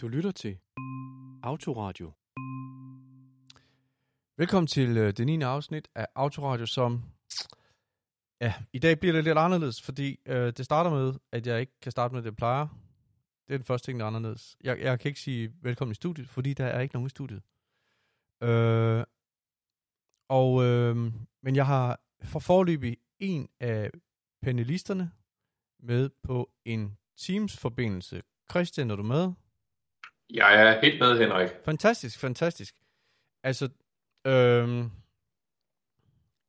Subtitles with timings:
[0.00, 0.58] Du lytter til
[1.42, 2.12] Autoradio.
[4.36, 5.42] Velkommen til øh, det 9.
[5.42, 7.02] afsnit af Autoradio, som...
[8.40, 11.72] Ja, i dag bliver det lidt anderledes, fordi øh, det starter med, at jeg ikke
[11.82, 12.66] kan starte med det, jeg plejer.
[13.48, 14.56] Det er den første ting, der er anderledes.
[14.64, 17.42] Jeg, jeg kan ikke sige velkommen i studiet, fordi der er ikke nogen i studiet.
[18.42, 19.04] Øh,
[20.28, 20.96] og, øh,
[21.42, 23.90] men jeg har for forløbig en af
[24.42, 25.10] panelisterne
[25.82, 28.22] med på en Teams-forbindelse.
[28.50, 29.32] Christian, er du med?
[30.34, 31.48] Jeg er helt med, Henrik.
[31.64, 32.74] Fantastisk, fantastisk.
[33.42, 33.68] Altså,
[34.26, 34.90] øhm,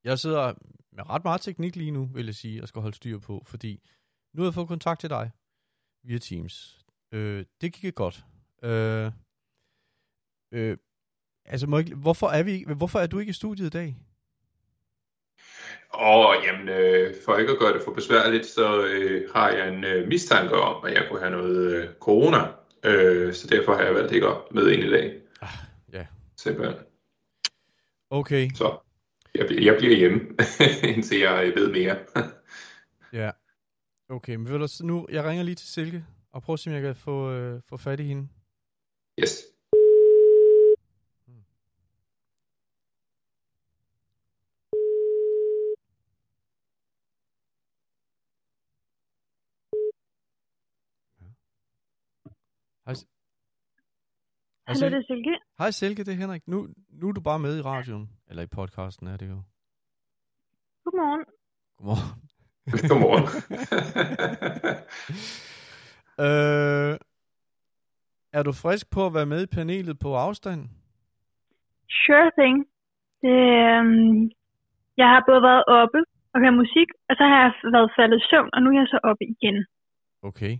[0.03, 0.53] jeg sidder
[0.91, 3.81] med ret meget teknik lige nu, vil jeg sige, og skal holde styr på, fordi
[4.34, 5.31] nu har jeg fået kontakt til dig
[6.03, 6.85] via Teams.
[7.12, 8.26] Øh, det gik godt.
[8.63, 9.12] Øh,
[10.54, 10.77] øh,
[11.45, 13.95] altså, må jeg, hvorfor, er vi, hvorfor er du ikke i studiet i dag?
[15.90, 19.84] Og jamen, øh, for ikke at gøre det for besværligt, så øh, har jeg en
[19.84, 22.54] øh, mistanke om, at jeg kunne have noget øh, corona.
[22.85, 25.21] Øh, så derfor har jeg valgt ikke at med ind i dag.
[25.41, 25.49] Ah,
[25.93, 26.05] ja.
[26.37, 26.76] Simpelthen.
[28.09, 28.49] Okay.
[28.55, 28.77] Så
[29.35, 30.20] jeg, bliver- jeg bliver hjemme,
[30.96, 31.98] indtil jeg ved mere.
[33.13, 33.32] Ja.
[34.09, 36.74] Okay, men ved du, nu, jeg ringer lige til Silke, og prøver at se, om
[36.74, 38.27] jeg kan få, øh, få fat i hende.
[39.21, 39.43] yes.
[54.68, 54.96] Hej, Hallo, Silke.
[54.96, 55.38] det er Silke.
[55.60, 56.48] Hej Silke, det er Henrik.
[56.48, 58.10] Nu, nu er du bare med i radioen.
[58.30, 59.41] Eller i podcasten er det jo.
[60.84, 61.26] Godmorgen.
[61.77, 62.21] Godmorgen.
[62.90, 63.27] Godmorgen.
[66.25, 66.97] øh,
[68.38, 70.62] er du frisk på at være med i panelet på afstand?
[71.90, 72.58] Sure thing.
[73.22, 74.31] Det, øhm,
[74.97, 76.00] jeg har både været oppe
[76.34, 78.88] og hørt musik, og så har jeg været faldet i søvn, og nu er jeg
[78.88, 79.58] så oppe igen.
[80.30, 80.53] Okay.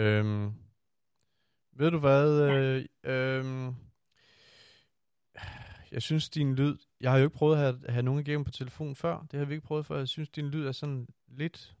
[0.00, 0.46] Øhm,
[1.78, 2.50] ved du hvad?
[2.50, 3.74] Øh, øhm,
[5.92, 6.76] jeg synes, din lyd...
[7.00, 9.26] Jeg har jo ikke prøvet at have, have nogen igennem på telefon før.
[9.30, 9.98] Det har vi ikke prøvet før.
[9.98, 11.74] Jeg synes, din lyd er sådan lidt...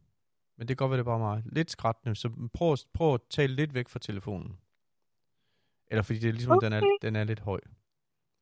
[0.58, 1.42] Men det kan godt være, det er bare mig.
[1.46, 2.16] Lidt skrættende.
[2.16, 4.58] Så prøv, prøv at tale lidt væk fra telefonen.
[5.90, 6.86] Eller fordi det er ligesom, den, er, Okay.
[7.02, 7.60] den er lidt høj.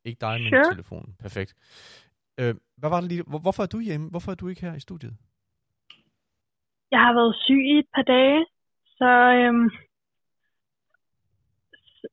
[0.05, 0.71] Ikke dig, men Sure.
[0.73, 1.17] telefonen.
[1.19, 1.55] Perfekt.
[2.41, 3.23] Øh, hvad var det lige?
[3.23, 4.11] Hvor, hvorfor er du hjemme?
[4.11, 5.17] Hvorfor er du ikke her i studiet?
[6.91, 8.47] Jeg har været syg i et par dage,
[8.99, 9.71] så, øhm,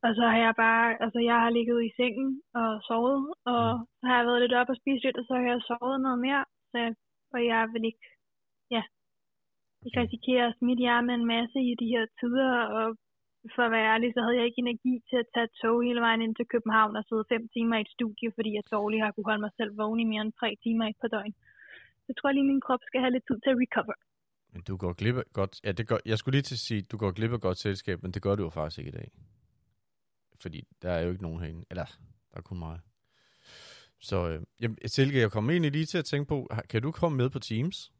[0.05, 2.29] og så har jeg bare, altså jeg har ligget i sengen
[2.61, 3.21] og sovet,
[3.53, 3.85] og Mm.
[3.99, 6.19] så har jeg været lidt op og spist lidt, og så har jeg sovet noget
[6.25, 6.79] mere, så,
[7.33, 8.05] og jeg vil ikke,
[8.75, 8.83] ja,
[9.85, 12.85] ikke risikere at smitte jer med en masse i de her tider, og
[13.55, 16.21] for at være ærlig, så havde jeg ikke energi til at tage tog hele vejen
[16.25, 19.29] ind til København og sidde fem timer i et studie, fordi jeg dårligt har kunne
[19.31, 21.33] holde mig selv vågen i mere end tre timer i et par døgn.
[22.01, 23.95] Så jeg tror lige, min krop skal have lidt tid til at recover.
[24.53, 25.53] Men du går glip af godt...
[25.65, 27.97] Ja, det går, jeg skulle lige til at sige, du går glip af godt selskab,
[28.03, 29.07] men det gør du jo faktisk ikke i dag.
[30.41, 31.65] Fordi der er jo ikke nogen herinde.
[31.69, 31.85] Eller,
[32.31, 32.79] der er kun mig.
[33.99, 37.17] Så øh, jamen, Silke, jeg kommer egentlig lige til at tænke på, kan du komme
[37.17, 37.93] med på Teams?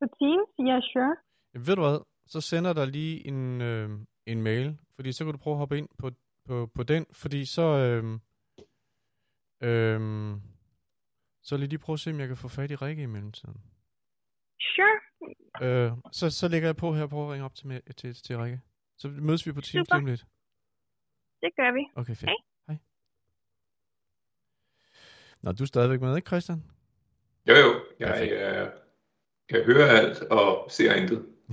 [0.00, 0.68] På Teams?
[0.68, 1.16] Ja, sure.
[1.54, 1.98] Jamen, ved du hvad?
[2.26, 3.90] Så sender der lige en, øh,
[4.26, 6.10] en mail, fordi så kan du prøve at hoppe ind på,
[6.44, 7.62] på, på den, fordi så...
[7.62, 8.04] Øh,
[9.68, 10.00] øh,
[11.42, 13.60] så lige prøve at se, om jeg kan få fat i Rikke i mellemtiden.
[14.60, 15.00] Sure.
[15.62, 18.38] Øh, så, så lægger jeg på her og prøver at ringe op til, til, til
[18.38, 18.60] Rikke.
[18.96, 20.26] Så mødes vi på Teams lidt.
[21.42, 21.86] Det gør vi.
[21.96, 22.30] Okay, fedt.
[22.30, 22.36] Hej.
[22.68, 22.76] Hej.
[25.42, 26.64] Nå, du er stadigvæk med, ikke Christian?
[27.48, 27.84] Jo, jo.
[28.00, 28.32] Jeg, Perfekt.
[28.32, 28.70] øh,
[29.50, 31.26] jeg hører alt og ser intet.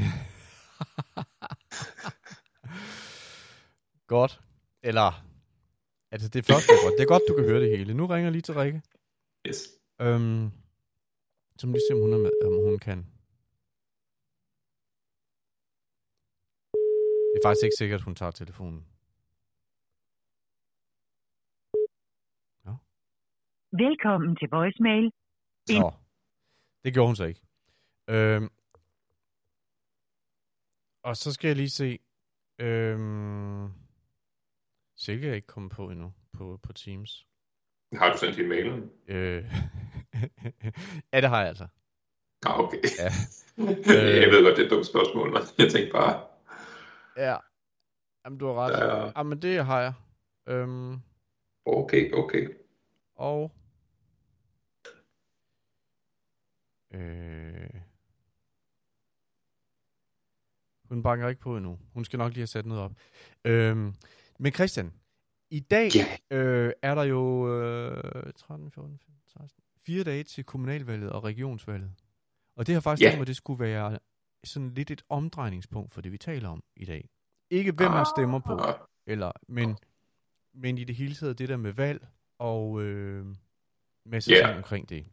[4.15, 4.41] godt.
[4.83, 5.25] Eller,
[6.11, 6.93] altså det første er godt.
[6.97, 7.93] Det er godt, du kan høre det hele.
[7.93, 8.81] Nu ringer jeg lige til Rikke.
[9.47, 9.67] Yes.
[10.01, 10.51] Øhm,
[11.57, 12.97] så må lige se, om hun, er med, om hun kan.
[17.31, 18.85] Det er faktisk ikke sikkert, at hun tager telefonen.
[23.71, 25.11] Velkommen til voicemail.
[25.69, 25.91] En- Nå,
[26.83, 27.41] det gjorde hun så ikke.
[28.09, 28.49] Øhm,
[31.03, 31.99] og så skal jeg lige se.
[32.59, 33.67] Øhm,
[34.95, 37.27] Silke er ikke kommet på endnu på, på Teams.
[37.93, 38.89] Har du sendt din mail?
[39.07, 39.43] Øh,
[41.13, 41.67] ja, det har jeg altså.
[42.45, 42.77] Ah, okay.
[42.99, 43.09] Ja.
[44.21, 46.27] jeg ved godt, det er et dumt spørgsmål, men jeg tænkte bare,
[47.17, 47.37] Ja.
[48.25, 48.71] Jamen, du har ret.
[49.05, 49.11] Ja.
[49.17, 49.93] Jamen, det har jeg.
[50.47, 50.95] Øhm,
[51.65, 52.47] okay, okay.
[53.15, 53.51] og...
[56.91, 57.69] Øh,
[60.89, 61.79] hun banker ikke på endnu.
[61.93, 62.91] Hun skal nok lige have sat noget op.
[63.45, 63.93] Øhm,
[64.39, 64.93] men Christian,
[65.49, 66.37] i dag Ja.
[66.37, 71.91] øh, er der jo øh, 13, 14, 15, 16, fire dage til kommunalvalget og regionsvalget.
[72.55, 73.09] Og det har faktisk Ja.
[73.09, 73.99] tænkt mig, det skulle være
[74.43, 77.09] sådan lidt et omdrejningspunkt for det, vi taler om i dag.
[77.49, 78.75] Ikke hvem man stemmer på, Ah,
[79.05, 79.77] eller, men,
[80.53, 82.07] men i det hele taget det der med valg
[82.37, 83.35] og øh,
[84.05, 84.37] masse Ja.
[84.45, 85.05] ting omkring det.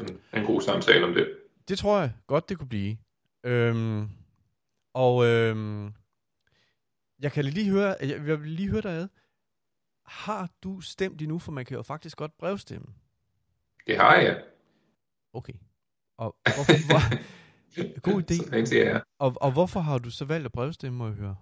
[0.00, 1.38] En, en god samtale om det.
[1.68, 2.96] Det tror jeg godt, det kunne blive.
[3.44, 4.08] Øhm,
[4.94, 5.92] og øhm,
[7.22, 9.08] jeg kan lige høre, jeg, jeg vil lige høre dig ad.
[10.06, 12.86] Har du stemt endnu, for man kan jo faktisk godt brevstemme.
[13.86, 14.42] Det har jeg.
[15.32, 15.52] Okay.
[16.18, 17.02] Og hvorfor, hvor,
[18.12, 18.56] god idé.
[18.56, 19.02] Er jeg.
[19.18, 21.36] Og, og hvorfor har du så valgt at brevstemme, må jeg høre?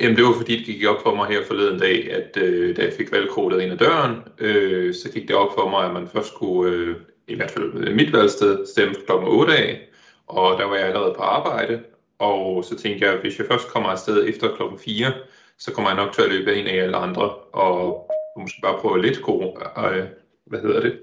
[0.00, 2.82] Jamen, det var fordi, det gik op for mig her forleden dag, at øh, da
[2.82, 6.08] jeg fik valgkortet ind ad døren, øh, så gik det op for mig, at man
[6.08, 6.96] først skulle, øh,
[7.28, 9.12] i hvert fald med mit valgsted, stemme kl.
[9.12, 9.88] 8 af,
[10.26, 11.84] og der var jeg allerede på arbejde,
[12.18, 15.12] og så tænkte jeg, at hvis jeg først kommer afsted efter klokken 4,
[15.58, 19.02] så kommer jeg nok til at løbe ind af alle andre, og måske bare prøve
[19.02, 20.06] lidt corona, øh,
[20.46, 21.00] hvad hedder det,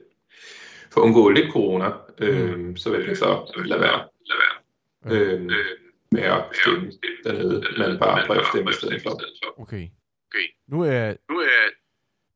[0.91, 4.55] for at undgå lidt corona, øh, så vil jeg så lade være, lade være
[5.15, 5.51] øh,
[6.11, 6.91] med at stemme
[7.23, 9.21] dernede, men bare brevstemme i stedet for.
[9.57, 9.87] Okay.
[10.29, 10.47] Okay.
[10.67, 11.69] Nu er, Nu er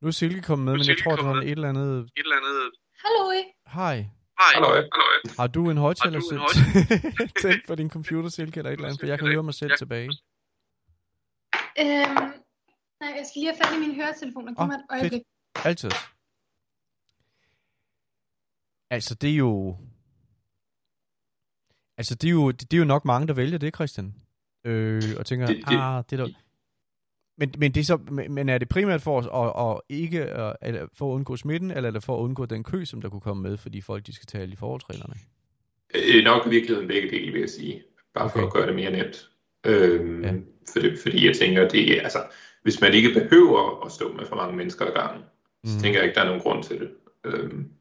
[0.01, 1.95] nu er Silke kommet med, men jeg tror, der kommet er et eller andet...
[2.18, 2.59] et eller andet...
[3.03, 3.24] Hallo.
[3.74, 3.95] Hej.
[3.95, 4.54] Hej.
[4.54, 4.88] Hallo, Hallo.
[5.39, 9.00] Har du en højtaler sæt tændt på din computer, Silke, eller et eller andet?
[9.00, 9.75] For jeg kan høre mig selv Ja.
[9.75, 10.10] tilbage.
[11.80, 12.16] Øhm,
[13.01, 15.21] nej, jeg skal lige have fat i min høretelefon og give Åh, mig et øjeblik.
[15.66, 15.92] Altid.
[18.89, 19.77] Altså, det er jo...
[21.98, 24.16] Altså, det er jo, det, det er jo nok mange, der vælger det, Christian.
[24.66, 26.33] Øh, og tænker, Det- det- ah, det er der...
[27.39, 27.97] Men, men, det er så,
[28.30, 31.88] men er det primært for at, at, ikke at, eller for at undgå smitten, eller
[31.89, 34.15] er det for at undgå den kø, som der kunne komme med, fordi folk de
[34.15, 35.13] skal tage alle de forholdsreglerne?
[35.95, 37.83] Øh, nok i virkeligheden begge dele, vil jeg sige.
[38.13, 38.47] Bare for Okay.
[38.47, 39.30] at gøre det mere nemt.
[39.65, 40.27] Øhm, Ja.
[40.27, 40.33] ja.
[40.74, 42.19] fordi, fordi jeg tænker, det er, altså,
[42.63, 45.24] hvis man ikke behøver at stå med for mange mennesker ad gangen,
[45.65, 45.81] så Mhm.
[45.83, 46.89] tænker jeg ikke, der er nogen grund til det.
[47.25, 47.71] Øhm,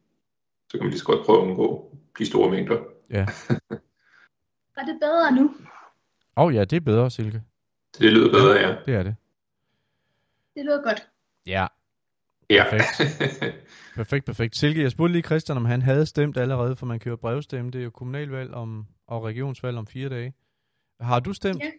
[0.69, 2.79] så kan man lige så godt prøve at undgå de store mængder.
[3.11, 3.27] Ja.
[4.77, 5.45] Er det bedre nu?
[6.37, 7.43] Åh oh, ja, det er bedre, Silke.
[7.99, 8.77] Det lyder bedre, ja.
[8.87, 9.15] Det er det.
[10.59, 11.09] Det lyder godt.
[11.47, 11.67] Ja.
[12.51, 12.65] Ja.
[13.97, 14.57] Perfekt, perfekt.
[14.57, 17.71] Silke, jeg spurgte lige Christian, om han havde stemt allerede, for man kan jo brevstemme.
[17.71, 20.33] Det er jo kommunalvalg om, og regionsvalg om fire dage.
[21.01, 21.63] Har du stemt?
[21.63, 21.71] Ja.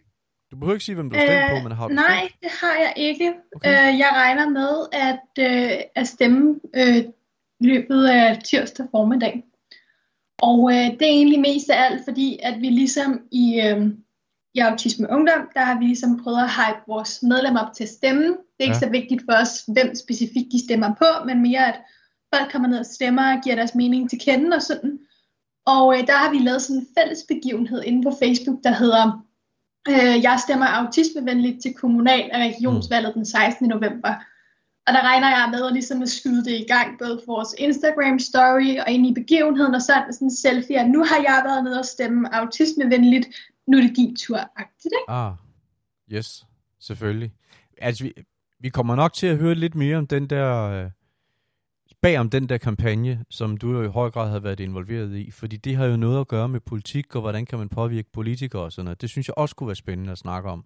[0.50, 2.42] Du behøver ikke sige, hvem du har stemt på, men har du nej, stemt?
[2.42, 3.34] det har jeg ikke.
[3.56, 3.68] Okay.
[3.68, 7.04] Øh, jeg regner med at, øh, at stemme øh,
[7.60, 9.44] løbet af tirsdag formiddag.
[10.38, 13.86] Og øh, det er egentlig mest af alt, fordi at vi ligesom i, øh,
[14.54, 17.90] i Autisme Ungdom, der har vi ligesom prøvet at hype vores medlemmer op til at
[17.90, 18.22] stemme.
[18.26, 18.80] Det er ikke Ja.
[18.80, 21.80] så vigtigt for os, hvem specifikt de stemmer på, men mere at
[22.34, 24.98] folk kommer ned og stemmer og giver deres mening til kende og sådan.
[25.66, 29.24] Og øh, der har vi lavet sådan en fælles begivenhed inde på Facebook, der hedder
[29.88, 33.68] øh, Jeg stemmer autismevenligt til kommunal- og regionsvalget den 16.
[33.68, 34.14] november.
[34.86, 37.54] Og der regner jeg med at, ligesom at skyde det i gang, både for vores
[37.58, 41.64] Instagram-story og ind i begivenheden, og sådan, sådan en selfie, at nu har jeg været
[41.64, 43.26] nede og stemme autismevenligt,
[43.70, 45.10] nu er det din tur, agtigt, ikke?
[45.10, 45.32] Ah,
[46.12, 46.46] yes,
[46.80, 47.32] selvfølgelig.
[47.78, 48.12] Altså, vi,
[48.60, 50.90] vi kommer nok til at høre lidt mere om den der, øh,
[52.02, 55.30] bag om den der kampagne, som du jo i høj grad har været involveret i,
[55.30, 58.62] fordi det har jo noget at gøre med politik, og hvordan kan man påvirke politikere
[58.62, 59.00] og sådan noget.
[59.00, 60.64] Det synes jeg også kunne være spændende at snakke om.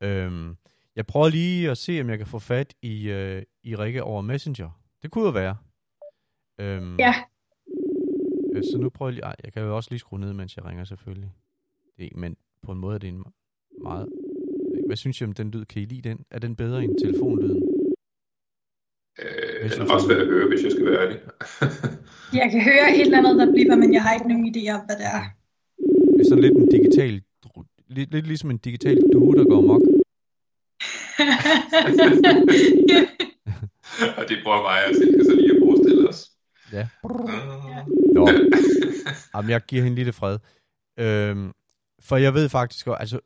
[0.00, 0.56] Øhm,
[0.96, 4.22] jeg prøver lige at se, om jeg kan få fat i, øh, i Rikke over
[4.22, 4.70] Messenger.
[5.02, 5.56] Det kunne jo være.
[6.60, 7.14] Øhm, Ja.
[8.52, 9.24] øh, Så nu prøver jeg lige...
[9.24, 11.32] Ej, jeg kan jo også lige skrue ned, mens jeg ringer selvfølgelig.
[11.98, 13.24] Det, men på en måde er det en
[13.82, 14.08] meget...
[14.86, 15.64] Hvad synes I om den lyd?
[15.64, 16.24] Kan I lide den?
[16.30, 17.62] Er den bedre end telefonlyden?
[19.18, 21.20] Øh, den er også værd at høre, hvis jeg skal være ærlig.
[22.40, 24.80] Jeg kan høre et eller andet, der bliver, men jeg har ikke nogen idé om,
[24.86, 25.22] hvad det er.
[26.12, 27.22] Det er sådan lidt en digital...
[27.88, 29.80] Lidt, lidt ligesom en digital due, der går mok.
[34.18, 36.30] og det prøver mig og Silke så lige at forestille os.
[36.72, 36.88] Ja.
[37.04, 37.86] Ah.
[38.14, 38.28] Nå.
[39.34, 40.38] Jamen, jeg giver hende lidt fred.
[40.98, 41.52] Øhm,
[42.00, 43.20] for jeg ved faktisk også, altså,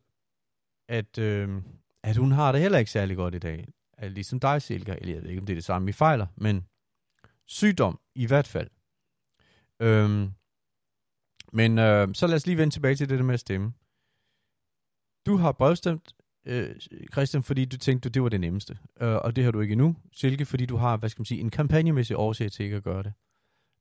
[0.89, 1.63] at, øh,
[2.03, 3.69] at hun har det heller ikke særlig godt i dag.
[3.99, 4.97] Altså, ligesom dig, Silke.
[5.01, 6.67] Eller jeg ved ikke, om det er det samme, vi fejler, men
[7.47, 8.71] sygdom i hvert fald.
[9.81, 10.33] Øhm,
[11.53, 13.73] men øh, så lad os lige vende tilbage til det der med at stemme.
[15.27, 16.13] Du har brevstemt,
[16.47, 16.77] øh,
[17.13, 18.79] Christian, fordi du tænkte, det var det nemmeste.
[19.01, 19.97] Øh, og det har du ikke endnu.
[20.13, 23.03] Silke, fordi du har, hvad skal man sige, en kampagnemæssig årsag til ikke at gøre
[23.03, 23.13] det.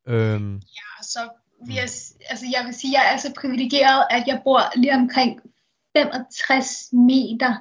[0.08, 1.19] Øhm, Ja, så
[1.67, 5.41] jeg, s- altså jeg vil sige, jeg er så privilegeret, at jeg bor lige omkring
[5.97, 7.51] 65 meter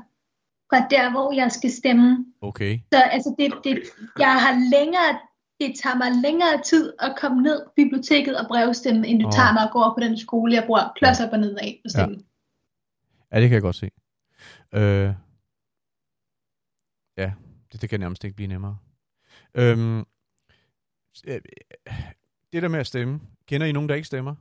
[0.71, 2.27] fra der, hvor jeg skal stemme.
[2.41, 2.79] okay.
[2.93, 3.83] Så altså det, det,
[4.19, 5.21] jeg har længere,
[5.61, 9.33] det tager mig længere tid at komme ned på biblioteket og brevstemme, end det Åh.
[9.33, 11.81] tager mig at gå over på den skole, jeg bor klods op og ned af
[11.85, 12.17] og stemme.
[13.33, 13.91] Ja, det kan jeg godt se.
[14.75, 15.13] Øh,
[17.17, 17.33] ja,
[17.73, 18.79] det, det kan nærmest ikke blive nemmere.
[19.55, 19.99] Øhm,
[21.27, 21.41] øh,
[22.53, 24.35] det der med at stemme, kender I nogen, der ikke stemmer?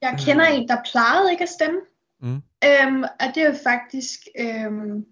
[0.00, 1.80] Jeg kender en, der plejede ikke at stemme.
[2.20, 2.42] Mm.
[2.64, 5.04] Øhm, og det er jo faktisk, øhm,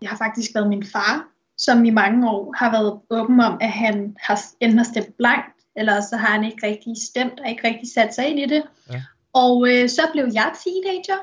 [0.00, 3.70] det har faktisk været min far, som i mange år har været åben om, at
[3.72, 7.68] han har enten har stemt blankt, eller så har han ikke rigtig stemt og ikke
[7.68, 8.62] rigtig sat sig ind i det.
[8.90, 9.02] Ja.
[9.32, 11.20] Og øh, så blev jeg teenager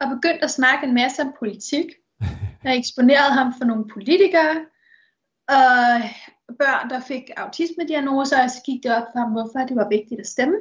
[0.00, 1.86] og begyndte at snakke en masse om politik.
[2.64, 4.56] Jeg eksponerede ham for nogle politikere,
[5.48, 6.02] og
[6.62, 10.20] børn, der fik autismediagnoser, og så gik det op for ham, hvorfor det var vigtigt
[10.20, 10.56] at stemme.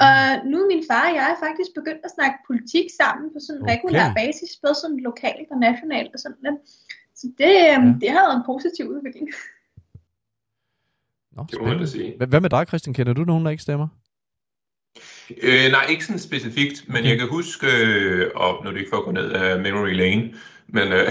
[0.00, 0.16] Og
[0.50, 3.64] nu er min far og jeg faktisk begyndt at snakke politik sammen på sådan en
[3.64, 3.72] Okay.
[3.74, 6.60] regulær basis, både sådan lokalt og nationalt og sådan lidt.
[7.20, 7.94] Så det, øhm, Ja.
[8.02, 9.28] det har været en positiv udvikling.
[11.32, 12.16] Nå, Det må man sige.
[12.16, 12.94] Hvad- Hvad med dig, Christian?
[12.94, 13.88] Kender du nogen, der ikke stemmer?
[15.42, 17.08] Øh, nej, ikke sådan specifikt, men Okay.
[17.10, 19.92] jeg kan huske, øh, og nu er det ikke for at gå ned af memory
[19.94, 20.34] lane,
[20.66, 21.08] men øh,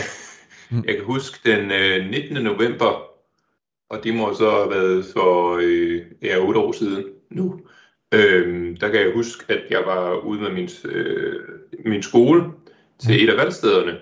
[0.71, 0.83] Mm.
[0.87, 2.43] jeg kan huske den øh, 19.
[2.43, 2.89] november,
[3.93, 7.59] og det må så have været for øh, ja, 8 år siden nu.
[8.13, 11.39] Øh, der kan jeg huske, at jeg var ude med min, øh,
[11.85, 12.43] min skole
[12.99, 13.97] til et af valgstederne,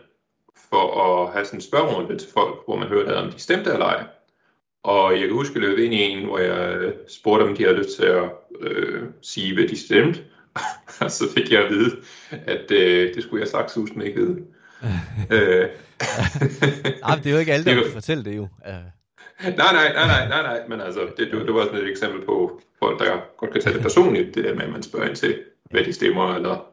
[0.70, 3.86] for at have sådan en spørgerunde til folk, hvor man hørte, om de stemte eller
[3.86, 4.04] ej.
[4.84, 7.56] Og jeg kan huske, at jeg løb ind i en, hvor jeg øh, spurgte, om
[7.56, 8.24] de havde lyst til at
[8.62, 10.20] øh, sige, hvad de stemte.
[11.02, 11.98] og så fik jeg at vide,
[12.32, 14.28] at øh, det skulle jeg sagt usmækket.
[15.32, 15.68] øh,
[17.02, 18.42] Nej, det er jo ikke alle, der er vil fortælle det jo.
[18.42, 19.01] Uh,
[19.44, 22.62] nej, nej, nej, nej, nej, nej, men altså, det, det, var sådan et eksempel på
[22.80, 25.40] folk, der godt kan tage det personligt, det der med, at man spørger ind til,
[25.72, 26.66] hvad de stemmer, eller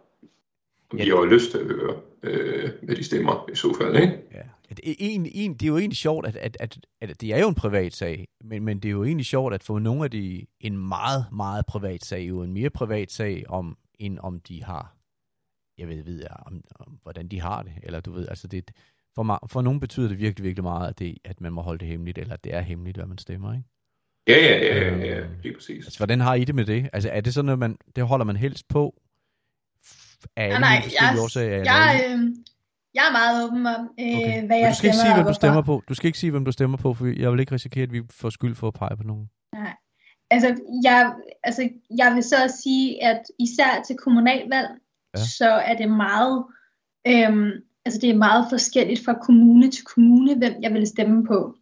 [0.90, 1.04] om Ja.
[1.04, 4.18] de har lyst til at høre, øh, hvad de stemmer i så fald, ikke?
[4.34, 4.42] ja.
[4.68, 7.38] Det, er egentlig, egentlig- det er jo egentlig sjovt, at, at, at, at det er
[7.40, 10.10] jo en privat sag, men, men det er jo egentlig sjovt, at for nogle af
[10.10, 14.64] de en meget, meget privat sag, jo en mere privat sag, om, end om de
[14.64, 14.96] har,
[15.78, 18.70] jeg ved, ved jeg, om, om, hvordan de har det, eller du ved, altså det,
[19.26, 21.88] for, for nogen betyder det virkelig, virkelig meget, at, det, at man må holde det
[21.88, 23.64] hemmeligt, eller at det er hemmeligt, hvad man stemmer, ikke?
[24.28, 25.84] Ja, ja, ja, ja, ja, lige præcis.
[25.86, 26.90] Altså, hvordan har I det med det?
[26.92, 28.94] Altså, er det sådan noget, man, det holder man helst på?
[30.36, 31.56] Af nej, forskellige jeg- årsager?
[31.58, 32.20] eller Jeg, er øh,
[32.94, 34.46] jeg er meget åben om, øh, Okay.
[34.46, 35.82] hvad jeg du skal ikke stemmer sige, hvem du stemmer på.
[35.88, 38.02] Du skal ikke sige, hvem du stemmer på, for jeg vil ikke risikere, at vi
[38.10, 39.30] får skyld for at pege på nogen.
[40.30, 40.48] Altså
[40.84, 41.12] jeg,
[41.44, 44.68] altså, jeg vil så sige, at især til kommunalvalg,
[45.14, 45.18] Ja.
[45.18, 45.24] ja.
[45.38, 46.44] så er det meget,
[47.06, 47.50] øhm,
[47.88, 51.54] altså det er meget forskelligt fra kommune til kommune, hvem jeg vil stemme på.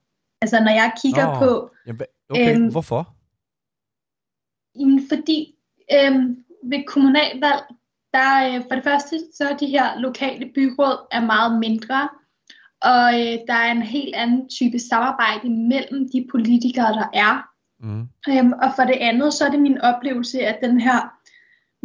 [0.42, 1.38] Altså når jeg kigger Nå.
[1.38, 3.14] på, Jamen, okay, Øhm, hvorfor?
[4.80, 5.54] jamen, fordi
[5.92, 7.62] øhm, ved kommunalvalg,
[8.14, 12.08] der øh, for det første, så er de her lokale byråd er meget mindre,
[12.82, 17.34] og øh, der er en helt anden type samarbejde mellem de politikere, der er.
[17.80, 18.08] Mm.
[18.28, 21.15] Øhm, og for det andet, så er det min oplevelse, at den her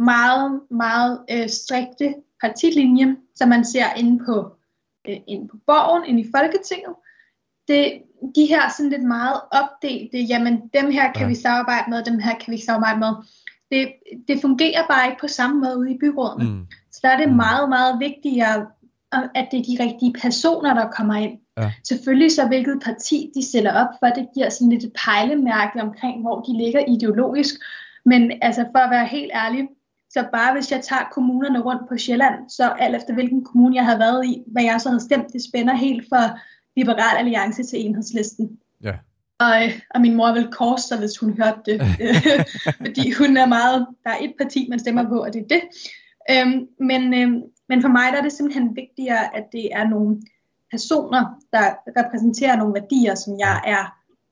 [0.04, 4.52] meget, meget øh, strikte partilinje, som man ser inde på,
[5.08, 6.94] øh, inde på borgen, inde i Folketinget,
[7.68, 8.02] det,
[8.36, 11.28] de her sådan lidt meget opdelte, jamen dem her kan Ja.
[11.28, 13.12] vi samarbejde med, dem her kan vi ikke samarbejde med.
[13.70, 13.92] Det,
[14.28, 16.50] det fungerer bare ikke på samme måde ude i byrådene.
[16.50, 16.66] Mm.
[16.92, 17.36] Så der er det Mm.
[17.36, 18.66] meget, meget vigtigere,
[19.14, 21.38] øh, at det er de rigtige personer, der kommer ind.
[21.58, 21.72] Ja.
[21.88, 26.20] Selvfølgelig så, hvilket parti de stiller op for, det giver sådan lidt et pejlemærke omkring,
[26.20, 27.54] hvor de ligger ideologisk.
[28.04, 29.68] Men altså for at være helt ærlig,
[30.12, 33.84] så bare hvis jeg tager kommunerne rundt på Sjælland, så alt efter hvilken kommune jeg
[33.84, 36.38] havde været i, hvad jeg så havde stemt, det spænder helt fra
[36.76, 38.58] Liberal Alliance til Enhedslisten.
[38.82, 38.94] Ja.
[39.38, 39.54] Og,
[39.90, 41.82] og min mor vil korse sig, hvis hun hørte det.
[42.86, 45.62] Fordi hun er meget, der er et parti, man stemmer på, og det er det.
[46.30, 50.22] Øhm, men, øhm, men for mig der er det simpelthen vigtigere, at det er nogle
[50.70, 51.64] personer, der
[51.98, 53.84] repræsenterer nogle værdier, som jeg er,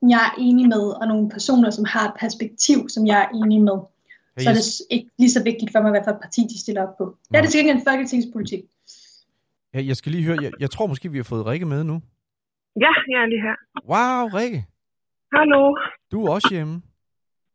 [0.08, 3.60] jeg er enig med, og nogle personer, som har et perspektiv, som jeg er enig
[3.60, 3.78] med.
[4.40, 4.66] Hey, Så er det
[4.96, 7.04] ikke lige så vigtigt for mig, hvad for et parti de stiller op på.
[7.30, 8.62] Det er det sikkert en folketingspolitik.
[9.74, 11.96] jeg, jeg skal lige høre, jeg, jeg tror måske, vi har fået Rikke med nu.
[12.84, 13.56] Ja, jeg er lige her.
[13.92, 14.60] Wow, Rikke,
[15.34, 15.62] Hallo.
[16.12, 16.76] du er også hjemme.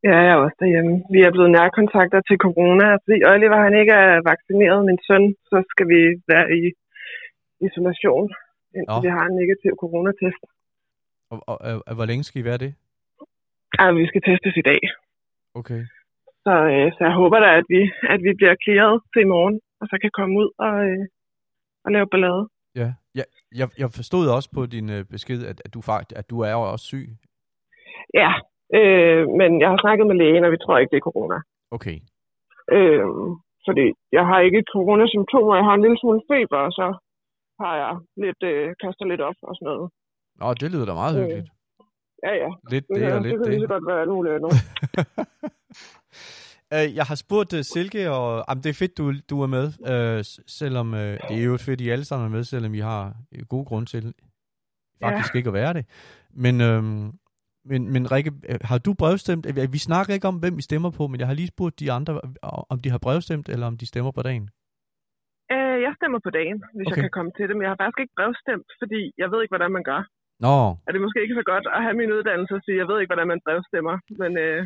[0.07, 0.93] Ja, jeg er også derhjemme.
[1.13, 2.87] Vi er blevet nærkontakter til corona.
[3.03, 5.99] Fordi Oliver han ikke er vaccineret, min søn, så skal vi
[6.31, 6.61] være i
[7.67, 8.27] isolation,
[8.77, 9.05] indtil Nå.
[9.05, 10.43] vi har en negativ coronatest.
[11.31, 12.71] Og, og, og, og hvor længe skal I være det?
[13.77, 14.81] Ja, vi skal testes i dag.
[15.59, 15.81] Okay.
[16.45, 17.81] Så, øh, så jeg håber da, at vi,
[18.13, 21.03] at vi bliver clearet til i morgen, og så kan komme ud og, øh,
[21.85, 22.43] og lave ballade.
[22.81, 23.23] Ja, ja
[23.59, 26.51] jeg, jeg forstod også på din øh, besked, at, at, du faktisk, at du er
[26.57, 27.07] jo også syg.
[28.21, 28.31] Ja,
[28.79, 31.37] øh, men jeg har snakket med lægen, og vi tror ikke, det er corona.
[31.75, 31.97] Okay.
[32.75, 33.05] Øh,
[33.67, 33.85] fordi
[34.17, 35.55] jeg har ikke coronasymptomer.
[35.55, 36.87] Jeg har en lille smule feber, og så
[37.61, 39.87] har jeg lidt, øh, kaster lidt op og sådan noget.
[40.39, 41.49] Nå, det lyder da meget Øh, hyggeligt.
[42.25, 42.49] Ja, ja.
[42.71, 43.69] Lidt Det, det og det, lidt det kan lige det.
[43.69, 44.51] så godt være alt muligt andet.
[46.73, 49.65] Øh, jeg har spurgt uh, Silke, og jamen, det er fedt, du, du er med,
[49.65, 53.15] uh, selvom uh, det er jo fedt, I alle sammen er med, selvom I har
[53.35, 54.13] øh, gode grunde til
[55.03, 55.37] faktisk ja.
[55.37, 55.85] ikke at være det.
[56.33, 57.11] Men, øhm,
[57.65, 59.45] men, men Rikke, øh, har du brevstemt?
[59.45, 61.91] Øh, Vi snakker ikke om, hvem I stemmer på, men jeg har lige spurgt de
[61.91, 62.31] andre, øh,
[62.69, 64.49] om de har brevstemt, eller om de stemmer på dagen.
[65.51, 66.87] Øh, Øh, jeg stemmer på dagen, hvis.
[66.87, 66.95] Okay.
[66.95, 69.53] jeg kan komme til det, men jeg har faktisk ikke brevstemt, fordi jeg ved ikke,
[69.55, 70.01] hvordan man gør.
[70.45, 70.55] Nå,
[70.87, 73.11] Er det måske ikke så godt at have min uddannelse og sige, jeg ved ikke,
[73.13, 74.61] hvordan man brevstemmer, men øh,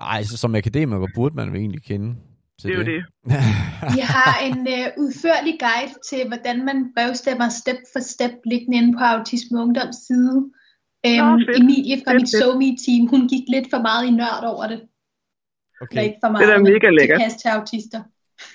[0.00, 2.16] ej, så som akademiker burde man jo egentlig kende
[2.60, 3.04] til det er jo det.
[3.96, 8.92] Vi har en øh, udførlig guide til, hvordan man brevstemmer step for step, liggende inde
[8.98, 10.36] på Autisme Ungdoms side.
[11.06, 11.58] Øhm, fedt.
[11.58, 12.28] Emilie fra Fedt, mit.
[12.28, 14.80] SoMe-team, hun gik lidt for meget i nørd over det.
[14.80, 14.86] Eller
[15.82, 16.02] okay.
[16.04, 17.20] ikke for meget, Det er mega til lækkert.
[17.20, 18.02] kast til autister.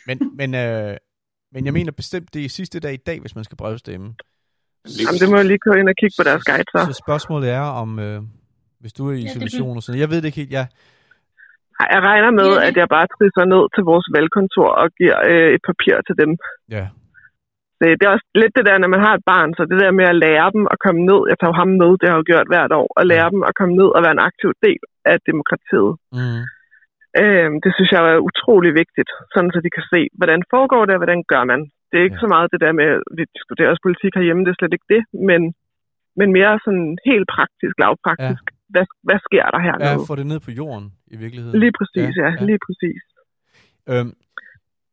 [0.08, 0.98] Men, men, øh,
[1.54, 4.08] men jeg mener bestemt, det er sidste dag i dag, hvis man skal brevstemme.
[5.00, 6.80] Jamen, det må jeg lige gå ind og kigge på deres guide, så.
[6.92, 8.22] Så spørgsmålet er, om øh,
[8.80, 10.52] hvis du er i det isolation og sådan Jeg ved det ikke helt.
[10.52, 10.68] Ja, Ej,
[11.94, 15.50] Jeg regner med, Ja, at jeg bare trisser ned til vores valgkontor og giver øh,
[15.56, 16.32] et papir til dem.
[16.78, 16.86] ja.
[17.82, 19.92] Det, det er også lidt det der, når man har et barn, så det der
[20.00, 21.22] med at lære dem at komme ned.
[21.30, 22.88] Jeg tager jo ham med, det har jeg jo gjort hvert år.
[23.02, 24.82] At lære dem at komme ned og være en aktiv del
[25.12, 25.92] af demokratiet.
[26.18, 26.42] Mm.
[27.22, 30.94] Øh, det synes jeg er utrolig vigtigt, sådan så de kan se, hvordan foregår det,
[30.96, 31.62] og hvordan gør man.
[31.90, 32.24] Det er ikke Ja.
[32.24, 34.92] så meget det der med, at vi diskuterer også politik herhjemme, det er slet ikke
[34.96, 35.42] det, men,
[36.20, 38.44] men mere sådan helt praktisk, lavpraktisk.
[38.52, 38.56] Ja.
[38.70, 40.06] Hvad, hvad sker der Ja, hernede?
[40.08, 41.60] få det ned på jorden i virkeligheden.
[41.60, 42.46] Lige præcis, ja, Ja, ja, ja.
[42.46, 43.02] lige præcis.
[43.90, 44.14] Øhm,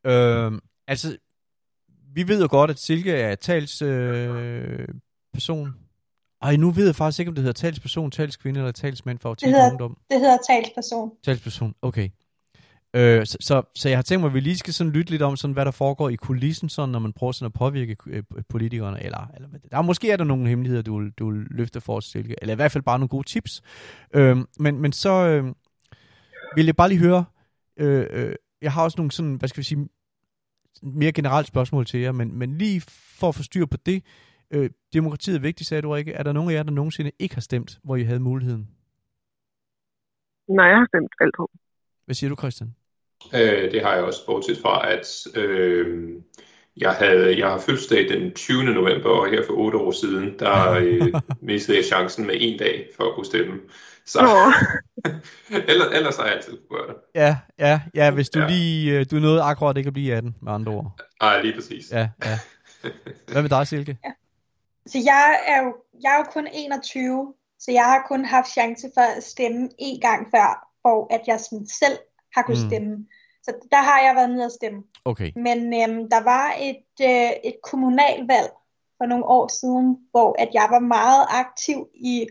[0.07, 1.17] øhm, altså,
[2.15, 4.37] vi ved jo godt, at Silke er talsperson.
[4.37, 4.89] Øh,
[5.33, 5.75] person.
[6.43, 9.53] Ej, nu ved jeg faktisk ikke, om det hedder talsperson, talskvinde eller talsmand for autisme
[9.53, 9.97] hedder- ungdom.
[10.11, 11.13] Det hedder talsperson.
[11.25, 12.09] Talsperson, okay.
[12.97, 15.23] Øh, så, så, så jeg har tænkt mig, at vi lige skal sådan lytte lidt
[15.23, 18.23] om, sådan, hvad der foregår i kulissen, sådan, når man prøver sådan at påvirke øh,
[18.49, 19.03] politikerne.
[19.05, 21.47] Eller, eller hvad det- der er måske er der nogle hemmeligheder, du vil, du vil
[21.51, 22.35] løfte for os, Silke.
[22.43, 23.63] Eller i hvert fald bare nogle gode tips.
[24.15, 25.45] Øh, men, men så øh,
[26.57, 27.25] vil jeg bare lige høre,
[27.77, 29.89] øh, øh, jeg har også nogle sådan, hvad skal vi sige,
[30.83, 32.81] mere generelt spørgsmål til jer, men, men lige
[33.21, 34.05] for at få styr på det,
[34.51, 36.13] øh, demokratiet er vigtigt, sagde du ikke?
[36.13, 38.69] Er der nogen af jer, der nogensinde ikke har stemt, hvor I havde muligheden?
[40.49, 41.61] Nej, jeg har stemt altid.
[42.05, 42.75] Hvad siger du, Christian?
[43.35, 46.09] Øh, det har jeg også, bortset fra, at øh,
[46.77, 48.65] jeg, havde, jeg har fødselsdag den 20.
[48.65, 52.89] november, og her for otte år siden, der øh, mistede jeg chancen med en dag
[52.97, 53.61] for at kunne stemme.
[54.07, 54.21] Så
[55.69, 56.97] ellers, ellers har jeg altid kunne gøre det.
[57.15, 58.47] Ja, ja, ja, hvis du Ja.
[58.49, 61.01] lige, øh, du nåede akkurat ikke at blive 18, med andre ord.
[61.21, 61.91] Ej, lige præcis.
[61.93, 62.39] Ja, ja.
[63.33, 63.99] Hvad med dig, Silke?
[64.87, 68.87] Så jeg er jo, jeg er jo kun 21, så jeg har kun haft chance
[68.95, 71.99] for at stemme en gang før, hvor at jeg sådan selv
[72.35, 72.71] har kunnet mm.
[72.71, 73.07] stemme.
[73.45, 74.83] Så der har jeg været nede og stemme.
[75.05, 75.33] Okay.
[75.37, 78.51] Men øhm, der var et, øh, et kommunalvalg
[78.99, 82.29] for nogle år siden, hvor at jeg var meget aktiv i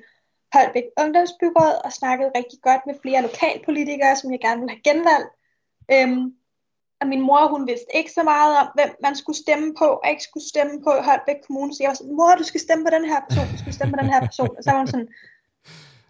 [0.53, 5.31] Holbæk Ungdomsbyråd og snakkede rigtig godt med flere lokalpolitikere, som jeg gerne ville have genvalgt.
[5.93, 6.23] Øhm,
[7.01, 10.09] og min mor, hun vidste ikke så meget om, hvem man skulle stemme på, og
[10.09, 11.73] ikke skulle stemme på i Holbæk Kommune.
[11.73, 13.91] Så jeg var sådan, mor, du skal stemme på den her person, du skal stemme
[13.93, 14.53] på den her person.
[14.57, 15.09] Og så var hun sådan,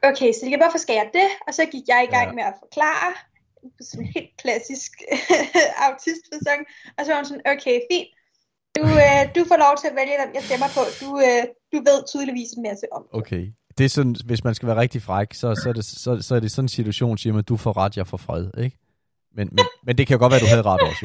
[0.10, 1.30] okay, Silke, hvorfor skal jeg det?
[1.48, 2.36] Og så gik jeg i gang Ja.
[2.38, 3.10] med at forklare,
[3.90, 4.92] sådan helt klassisk
[5.88, 6.62] autistfæsong.
[6.98, 8.10] Og så var hun sådan, okay, fint.
[8.78, 10.82] Du, øh, du får lov til at vælge, hvem jeg stemmer på.
[11.02, 13.02] Du, øh, du ved tydeligvis en masse om.
[13.04, 13.44] det." Okay.
[13.78, 16.32] Det er sådan, hvis man skal være rigtig fræk, så, så, er, det, så, så
[16.36, 18.78] er det sådan en situation, siger man, at du får ret, jeg får fred, ikke?
[19.38, 21.04] Men, men, men det kan jo godt være, du havde ret også.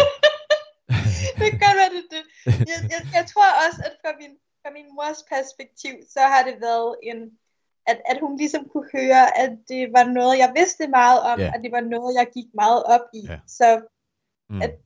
[1.40, 2.22] det kan godt være, det det.
[2.70, 6.56] Jeg, jeg, jeg tror også, at fra min, fra min mors perspektiv, så har det
[6.66, 7.18] været en,
[7.90, 11.52] at, at hun ligesom kunne høre, at det var noget, jeg vidste meget om, Ja.
[11.56, 13.22] og det var noget, jeg gik meget op i.
[13.28, 13.38] Ja.
[13.46, 13.80] Så
[14.50, 14.62] Mm.
[14.62, 14.78] At-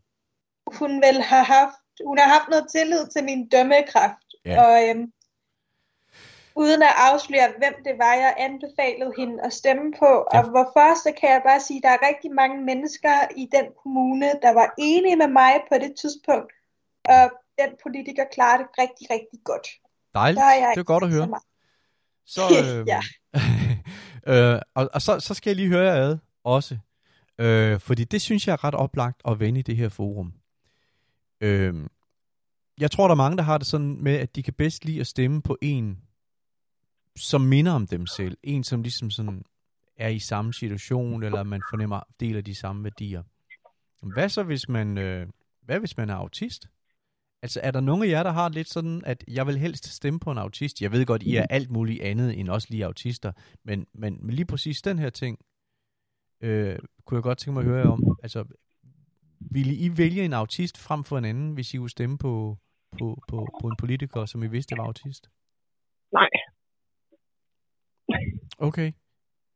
[0.81, 4.27] hun vel har haft, hun har haft noget tillid til min dømmekraft.
[4.45, 4.63] Ja.
[4.65, 5.13] Og øhm,
[6.57, 10.11] uden at afsløre, hvem det var, jeg anbefalede hende at stemme på.
[10.33, 10.39] Ja.
[10.39, 13.67] Og hvorfor, så kan jeg bare sige, at der er rigtig mange mennesker i den
[13.83, 16.53] kommune, der var enige med mig på det tidspunkt.
[17.05, 19.69] Og den politiker klarer det rigtig, rigtig godt.
[20.15, 20.41] Dejligt.
[20.43, 21.27] Er Det er godt at høre.
[21.27, 21.43] meget.
[22.27, 23.01] Så, øh, Ja.
[24.55, 26.79] øh, og, og så, så skal jeg lige høre jer ad også.
[27.39, 30.33] Øh, fordi det synes jeg er ret oplagt at vende i det her forum.
[31.41, 31.75] Øh,
[32.81, 35.01] jeg tror, der er mange, der har det sådan med, at de kan bedst lide
[35.01, 35.99] at stemme på en,
[37.17, 38.39] som minder om dem selv.
[38.43, 39.45] En, som ligesom sådan
[39.97, 43.23] er i samme situation, eller man fornemmer, deler de samme værdier.
[44.03, 45.27] Hvad så, hvis man, øh,
[45.63, 46.69] hvad hvis man er autist?
[47.43, 50.21] Altså, er der nogen af jer, der har lidt sådan, at jeg vil helst stemme
[50.21, 50.83] på en autist?
[50.83, 53.33] Jeg ved godt, I er alt muligt andet end også lige autister,
[53.65, 55.39] men, men lige præcis den her ting,
[56.41, 58.19] øh, kunne jeg godt tænke mig at høre jer om.
[58.23, 58.45] Altså,
[59.41, 62.59] ville I vælge en autist frem for en anden, hvis I kunne stemme på,
[62.99, 65.31] på, på, på en politiker, som I vidste var autist?
[66.13, 66.29] nej.
[68.59, 68.93] Okay.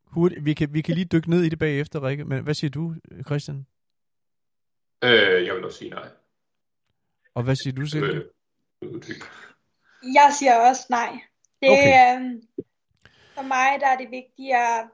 [0.07, 0.45] Hurtigt.
[0.45, 2.25] Vi kan, vi kan lige dykke ned i det bagefter, Rikke.
[2.25, 2.95] Men hvad siger du,
[3.27, 3.67] Christian?
[5.05, 6.09] Øh, jeg vil også sige nej.
[7.37, 8.07] Og hvad siger du, Silke?
[8.07, 8.23] Øh.
[10.19, 11.11] Jeg siger også nej.
[11.63, 12.17] Det, Okay.
[12.17, 12.43] øhm,
[13.35, 14.89] for mig der er det vigtigere,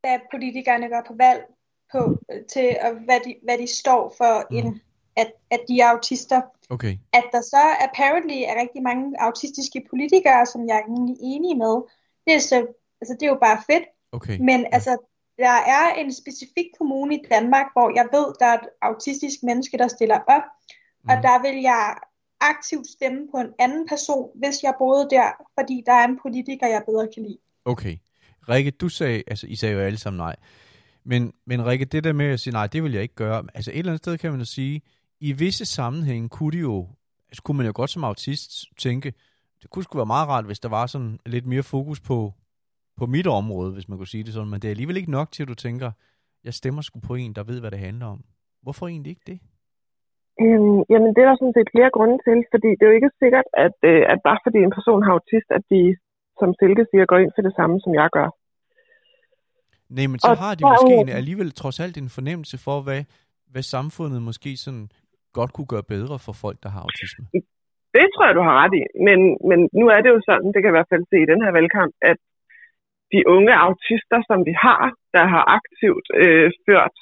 [0.00, 1.42] hvad politikerne går på valg
[1.92, 4.56] på, øh, til og hvad de, hvad de står for, Mm.
[4.56, 4.80] end
[5.16, 6.40] at, at de er autister.
[6.70, 6.98] Okay.
[7.12, 10.86] At der så apparently er rigtig mange autistiske politikere, som jeg er
[11.32, 11.74] enig med,
[12.26, 12.56] det er, så,
[13.00, 13.84] altså, det er jo bare fedt.
[14.12, 14.38] Okay.
[14.38, 14.92] Men altså,
[15.38, 19.78] der er en specifik kommune i Danmark, hvor jeg ved, der er et autistisk menneske,
[19.78, 20.42] der stiller op,
[21.08, 21.22] og Mhm.
[21.22, 21.96] der vil jeg
[22.40, 26.66] aktivt stemme på en anden person, hvis jeg boede der, fordi der er en politiker,
[26.66, 27.38] jeg bedre kan lide.
[27.64, 27.96] Okay.
[28.48, 30.36] Rikke, du sagde, altså I sagde jo alle sammen nej.
[31.04, 33.44] Men, men Rikke, det der med at sige nej, det vil jeg ikke gøre.
[33.54, 34.82] Altså et eller andet sted kan man jo sige,
[35.20, 36.88] i visse sammenhænge kunne det jo,
[37.28, 39.12] altså kunne man jo godt som autist tænke,
[39.62, 42.34] det kunne sgu være meget rart, hvis der var sådan lidt mere fokus på,
[42.96, 45.32] på mit område, hvis man kunne sige det sådan, men det er alligevel ikke nok
[45.32, 45.92] til, at du tænker,
[46.44, 48.24] jeg stemmer sgu på en, der ved, hvad det handler om.
[48.62, 49.40] Hvorfor egentlig ikke det?
[50.44, 53.18] Øhm, jamen, det er der sådan set flere grunde til, fordi det er jo ikke
[53.22, 55.82] sikkert, at, øh, at bare fordi en person har autist, at de,
[56.40, 58.28] som Silke siger, går ind for det samme, som jeg gør.
[59.96, 63.02] Nej, men så Og har de måske en, alligevel trods alt en fornemmelse for, hvad,
[63.52, 64.86] hvad samfundet måske sådan
[65.38, 67.24] godt kunne gøre bedre for folk, der har autisme.
[67.96, 68.82] Det tror jeg, du har ret i.
[69.06, 71.30] Men, men nu er det jo sådan, det kan jeg i hvert fald se i
[71.32, 72.18] den her valgkamp, at
[73.12, 74.82] de unge autister, som vi har,
[75.16, 76.96] der har aktivt øh, ført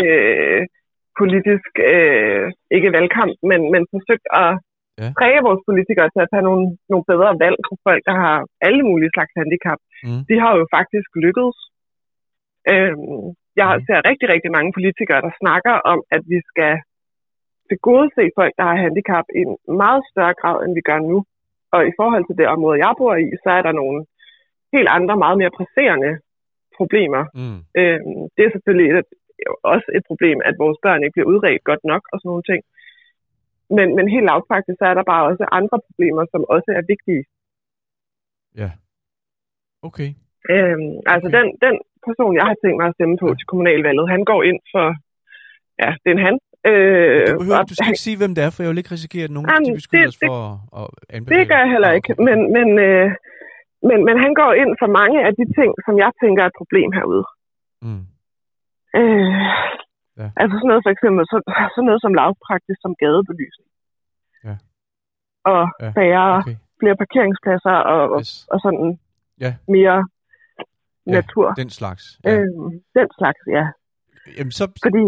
[0.00, 0.62] øh,
[1.20, 2.46] politisk, øh,
[2.76, 4.52] ikke valgkamp, men, men forsøgt at
[5.02, 5.08] Ja.
[5.18, 8.82] præge vores politikere til at tage nogle, nogle bedre valg for folk, der har alle
[8.90, 9.80] mulige slags handicap.
[10.06, 10.20] Mm.
[10.28, 11.58] De har jo faktisk lykkedes.
[12.72, 13.22] Øhm,
[13.60, 13.84] jeg Mhm.
[13.86, 16.72] ser rigtig, rigtig mange politikere, der snakker om, at vi skal
[17.68, 21.18] tilgodese folk, der har handicap i en meget større grad, end vi gør nu.
[21.74, 23.98] Og i forhold til det område, jeg bor i, så er der nogle
[24.74, 26.12] helt andre, meget mere presserende
[26.78, 27.22] problemer.
[27.40, 27.58] Mm.
[27.80, 29.10] Øhm, det er selvfølgelig et,
[29.72, 32.60] også et problem, at vores børn ikke bliver udredt godt nok og sådan nogle ting.
[33.76, 37.24] Men, men helt lavpraktisk, så er der bare også andre problemer, som også er vigtige.
[38.62, 38.70] Ja.
[39.88, 40.10] Okay.
[40.54, 41.36] Øhm, altså Okay.
[41.38, 41.74] den, den
[42.06, 44.86] person, jeg har tænkt mig at stemme på til kommunalvalget, han går ind for,
[45.82, 46.36] ja, det er en han.
[46.70, 48.80] Øh, Du, behøver, og du skal han- ikke sige, hvem det er, for jeg vil
[48.82, 51.34] ikke risikere, at nogen Jamen, de beskylder det- os for at, at anbefale.
[51.40, 53.06] Det gør jeg heller Ja, ikke, men, men, øh,
[53.88, 56.58] men, men han går ind for mange af de ting, som jeg tænker er et
[56.62, 57.24] problem herude.
[57.86, 58.02] Mm.
[59.00, 59.32] Øh,
[60.20, 60.28] Ja.
[60.42, 61.36] Altså sådan noget for eksempel, så,
[61.74, 63.70] sådan noget som lavpraktisk som gadebelysning.
[64.46, 64.54] Ja.
[65.52, 66.56] Og Ja, færre, Okay.
[66.80, 68.32] flere parkeringspladser og, og, Yes.
[68.52, 68.88] og sådan
[69.44, 69.52] Ja.
[69.76, 69.96] mere
[71.06, 71.46] Ja, natur.
[71.62, 72.02] Den slags.
[72.24, 72.30] Ja.
[72.32, 72.48] Øh,
[72.98, 73.64] den slags, ja.
[74.38, 75.04] Jamen, så, Fordi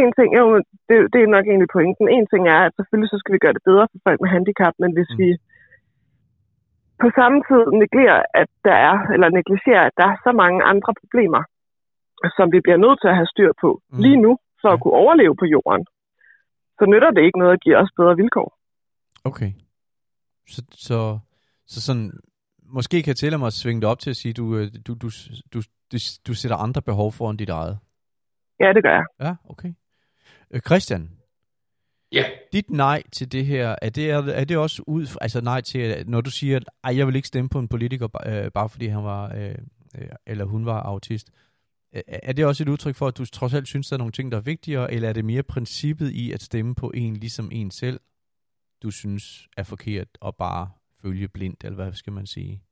[0.00, 0.44] en ting, jo,
[0.88, 2.06] det, det er nok egentlig pointen.
[2.16, 4.74] En ting er, at selvfølgelig så skal vi gøre det bedre for folk med handicap,
[4.82, 5.18] men hvis mm.
[5.20, 5.28] vi
[7.02, 10.92] på samme tid negligerer, at der er, eller negligerer, at der er så mange andre
[11.02, 11.42] problemer,
[12.36, 13.98] som vi bliver nødt til at have styr på Mm.
[14.04, 14.74] lige nu, for Ja.
[14.74, 15.84] at kunne overleve på jorden,
[16.78, 18.48] så nytter det ikke noget at give os bedre vilkår.
[19.24, 19.50] okay.
[20.48, 21.18] Så, så,
[21.66, 22.12] så sådan,
[22.62, 24.94] måske kan jeg tælle mig at svinge det op til at sige, du, øh, du,
[24.94, 25.08] du,
[25.54, 25.58] du,
[25.92, 27.78] du, du sætter andre behov foran dit eget.
[28.60, 29.04] Ja, det gør jeg.
[29.20, 29.72] Ja, okay.
[30.50, 31.10] Øh, Christian,
[32.12, 35.60] Ja, dit nej til det her, er det, er, er det også ud, altså nej
[35.60, 38.68] til, når du siger, at ej, jeg vil ikke stemme på en politiker, øh, bare
[38.68, 39.54] fordi han var, øh,
[39.98, 41.30] øh, eller hun var autist,
[42.06, 44.32] er det også et udtryk for, at du trods alt synes, der er nogle ting,
[44.32, 47.70] der er vigtigere, eller er det mere princippet i at stemme på en ligesom en
[47.70, 48.00] selv,
[48.82, 50.70] du synes er forkert, og bare
[51.02, 52.62] følge blindt, eller hvad skal man sige?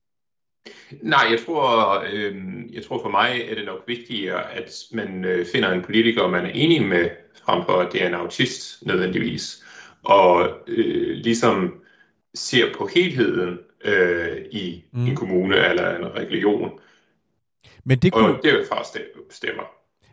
[1.02, 2.34] Nej, jeg tror, øh,
[2.72, 6.46] jeg tror for mig er det nok vigtigere, at man øh, finder en politiker, man
[6.46, 7.10] er enig med,
[7.44, 9.64] frem for at det er en autist nødvendigvis.
[10.02, 11.74] Og øh, ligesom
[12.34, 15.06] ser på helheden øh, i Mm.
[15.06, 16.70] en kommune eller en region.
[17.84, 19.62] Men det kunne, Og derfra stem- stemmer.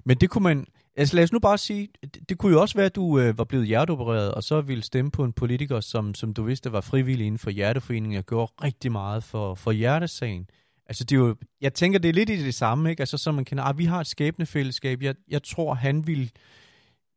[0.06, 0.66] Men det kunne man...
[0.96, 3.38] Altså lad os nu bare sige, det, det kunne jo også være, at du øh,
[3.38, 6.82] var blevet hjerteopereret, og så ville stemme på en politiker, som, som du vidste var
[6.82, 10.50] frivillig inden for Hjerteforeningen, og gjorde rigtig meget for, for hjertesagen.
[10.86, 13.02] Altså det er jo, jeg tænker, det er lidt i det samme, ikke?
[13.02, 16.32] Altså så man kan, ah, vi har et skæbnefællesskab, jeg, jeg tror, han vil,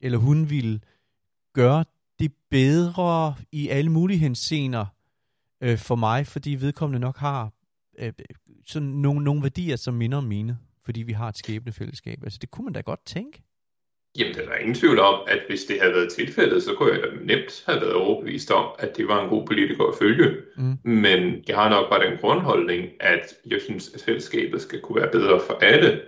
[0.01, 0.83] eller hun vil
[1.55, 1.85] gøre
[2.19, 4.87] det bedre i alle mulige henseender
[5.63, 7.53] øh, for mig, fordi vedkommende nok har
[7.99, 8.13] øh,
[8.67, 12.19] sådan nogle, nogle værdier, som minder om mine, fordi vi har et skæbnefællesskab.
[12.23, 13.43] Altså det kunne man da godt tænke.
[14.19, 17.03] Jamen, der er ingen tvivl om, at hvis det havde været tilfældet, så kunne jeg
[17.03, 20.37] da nemt have været overbevist om, at det var en god politiker at følge.
[20.57, 20.79] Mm.
[20.83, 25.11] Men jeg har nok bare den grundholdning, at jeg synes, at fællesskabet skal kunne være
[25.13, 26.01] bedre for alle.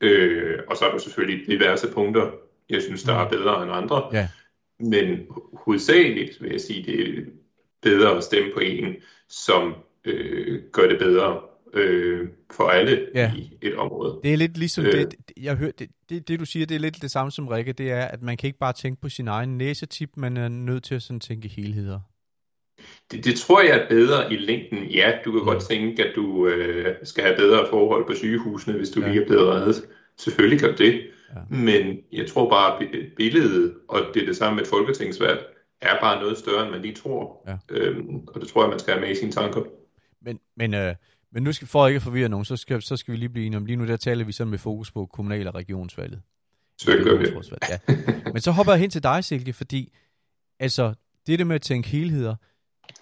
[0.00, 2.30] Øh, og så er der selvfølgelig diverse punkter,
[2.70, 4.08] jeg synes, der er bedre end andre.
[4.12, 4.28] Ja.
[4.80, 7.22] Men hovedsageligt vil jeg sige, det er
[7.82, 8.96] bedre at stemme på en,
[9.28, 11.40] som øh, gør det bedre
[11.74, 13.32] øh, for alle Ja.
[13.36, 14.20] i et område.
[14.24, 14.92] Det er lidt ligesom Øh.
[14.92, 17.72] det, jeg hører, det, det, det, du siger, det er lidt det samme som Rikke,
[17.72, 20.84] det er, at man kan ikke bare tænke på sin egen næsetip, man er nødt
[20.84, 22.00] til at sådan tænke helheder.
[23.12, 24.84] Det, det tror jeg er bedre i længden.
[24.84, 25.46] Ja, du kan Mm.
[25.46, 29.08] godt tænke, at du øh, skal have bedre forhold på sygehusene, hvis du Ja.
[29.08, 29.84] lige er blevet reddet.
[30.18, 31.00] Selvfølgelig du det.
[31.34, 31.56] Ja.
[31.56, 35.40] Men jeg tror bare, at billedet, og det er det samme med et folketingsvalg,
[35.82, 37.48] er bare noget større, end man lige tror.
[37.48, 37.56] Ja.
[37.76, 39.62] Øhm, og det tror jeg, man skal have med i sine tanker.
[40.22, 40.94] Men, men, øh,
[41.32, 43.46] men nu skal, for ikke at forvirre nogen, så skal, så skal vi lige blive
[43.46, 46.22] enige om, lige nu der taler vi sådan med fokus på kommunal- og regionsvalget.
[46.82, 47.32] Selvfølgelig
[47.70, 47.78] Ja.
[48.32, 49.92] Men så hopper jeg hen til dig, Silke, fordi
[50.58, 50.94] altså,
[51.26, 52.36] det der med at tænke helheder,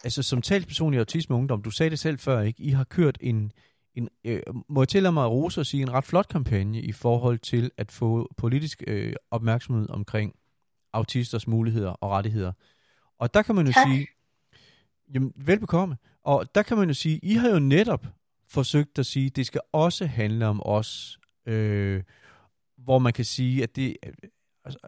[0.05, 2.63] altså som talsperson i Autisme Ungdom, du sagde det selv før, ikke?
[2.63, 3.53] I har kørt en,
[3.95, 6.93] en øh, må jeg tillade mig at rose og sige, en ret flot kampagne i
[6.93, 10.35] forhold til at få politisk øh, opmærksomhed omkring
[10.93, 12.53] autisters muligheder og rettigheder.
[13.19, 13.87] Og der kan man jo Tak.
[13.89, 14.07] sige,
[15.15, 18.07] jamen velbekomme, og der kan man jo sige, I har jo netop
[18.49, 22.03] forsøgt at sige, at det skal også handle om os, øh,
[22.77, 23.97] hvor man kan sige, at det,
[24.65, 24.79] altså,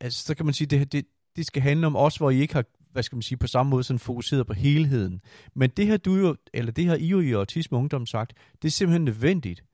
[0.00, 1.06] altså, så kan man sige, at det, det,
[1.36, 3.70] det skal handle om os, hvor I ikke har, hvad skal man sige, på samme
[3.70, 5.20] måde sådan fokuseret på helheden.
[5.54, 8.68] Men det her du jo, eller det her I jo i Autisme Ungdom sagt, det
[8.68, 9.64] er simpelthen nødvendigt,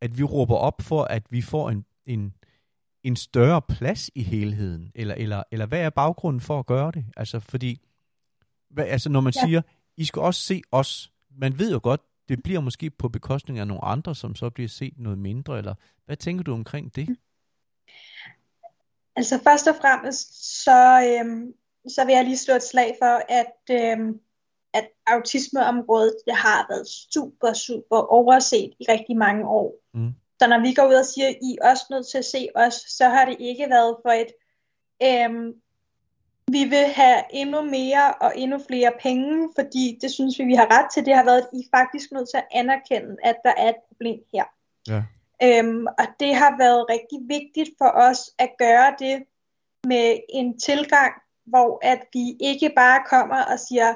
[0.00, 2.34] at vi råber op for, at vi får en, en,
[3.04, 7.04] en større plads i helheden, eller, eller, eller hvad er baggrunden for at gøre det?
[7.16, 7.80] Altså, fordi,
[8.74, 9.46] hvad, altså når man ja.
[9.46, 9.62] Siger,
[9.96, 13.66] I skal også se os, man ved jo godt, det bliver måske på bekostning af
[13.66, 15.74] nogle andre, som så bliver set noget mindre, eller
[16.06, 17.16] hvad tænker du omkring det?
[19.16, 21.52] Altså først og fremmest, så, øhm,
[21.88, 24.20] så vil jeg lige slå et slag for, at, øhm,
[24.74, 29.74] at autismeområdet det har været super, super overset i rigtig mange år.
[29.94, 30.12] Mm.
[30.38, 32.74] Så når vi går ud og siger, I er også nødt til at se os,
[32.74, 34.32] så har det ikke været for et,
[35.02, 35.52] øhm,
[36.52, 40.78] vi vil have endnu mere og endnu flere penge, fordi det synes vi, vi har
[40.78, 41.06] ret til.
[41.06, 43.80] Det har været, at I er faktisk nødt til at anerkende, at der er et
[43.88, 44.44] problem her.
[44.88, 45.02] Ja.
[45.42, 49.24] Øhm, og det har været rigtig vigtigt for os at gøre det
[49.86, 51.12] med en tilgang,
[51.46, 53.94] hvor at vi ikke bare kommer og siger,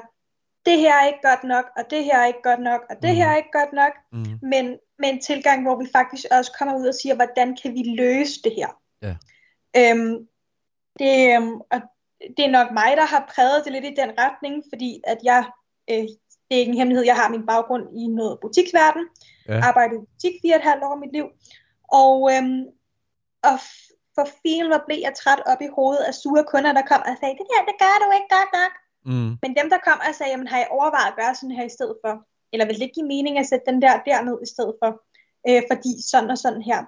[0.65, 3.09] det her er ikke godt nok, og det her er ikke godt nok, og det
[3.09, 3.15] Mhm.
[3.17, 4.39] her er ikke godt nok, Mm.
[4.41, 7.83] men med en tilgang, hvor vi faktisk også kommer ud og siger, hvordan kan vi
[7.97, 8.69] løse det her.
[9.01, 9.15] Ja.
[9.77, 10.27] Øhm,
[10.99, 11.81] det, øhm, og
[12.37, 15.41] det er nok mig, der har præget det lidt i den retning, fordi at jeg,
[15.91, 16.05] øh,
[16.47, 19.03] det er ikke en hemmelighed, jeg har min baggrund i noget butiksverden,
[19.49, 19.59] Ja.
[19.69, 21.27] arbejdet i butik fire et halvt år af mit liv,
[22.01, 22.61] og, øhm,
[23.49, 23.57] og
[24.15, 24.25] for
[24.73, 27.47] var blev jeg træt op i hovedet af sure kunder, der kom og sagde, det
[27.51, 28.73] der, det gør du ikke godt nok.
[29.09, 29.31] Mm.
[29.43, 31.75] Men dem, der kom og sagde, jamen har jeg overvejet at gøre sådan her i
[31.77, 32.13] stedet for?
[32.53, 34.91] Eller vil det ikke give mening at sætte den der derned i stedet for?
[35.49, 36.79] Øh, fordi sådan og sådan her.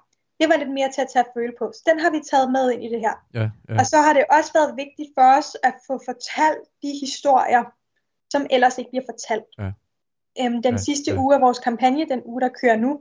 [0.41, 1.65] Det var lidt mere til at tage at føle på.
[1.77, 3.15] Så den har vi taget med ind i det her.
[3.33, 3.79] Ja, ja.
[3.79, 7.63] Og så har det også været vigtigt for os at få fortalt de historier,
[8.33, 9.49] som ellers ikke bliver fortalt.
[9.59, 9.69] Ja.
[10.41, 11.17] Øhm, den Ja, sidste ja.
[11.21, 12.91] uge af vores kampagne, den uge, der kører nu,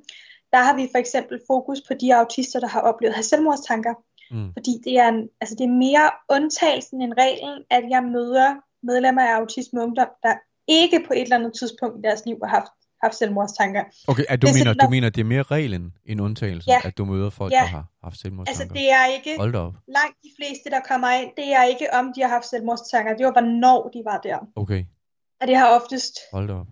[0.52, 3.94] der har vi for eksempel fokus på de autister, der har oplevet at have selvmordstanker.
[4.30, 4.52] Mm.
[4.52, 8.48] Fordi det er, en, altså det er mere undtagelsen end reglen, at jeg møder
[8.82, 10.34] medlemmer af Autisme Ungdom, der
[10.68, 12.72] ikke på et eller andet tidspunkt i deres liv har haft,
[13.02, 13.84] haft selvmordstanker.
[14.08, 16.70] Okay, at du, Det er mener, sådan, du mener, det er mere reglen end undtagelsen,
[16.70, 16.80] Ja.
[16.84, 17.56] at du møder folk, Ja.
[17.58, 18.74] der har haft Altså selvmordstanker?
[18.74, 19.74] det er ikke Hold op.
[19.88, 23.26] langt de fleste, der kommer ind, det er ikke om de har haft selvmordstanker, det
[23.26, 24.38] var hvornår de var der.
[24.56, 24.84] Okay,
[25.40, 26.66] Og det har oftest, hold op.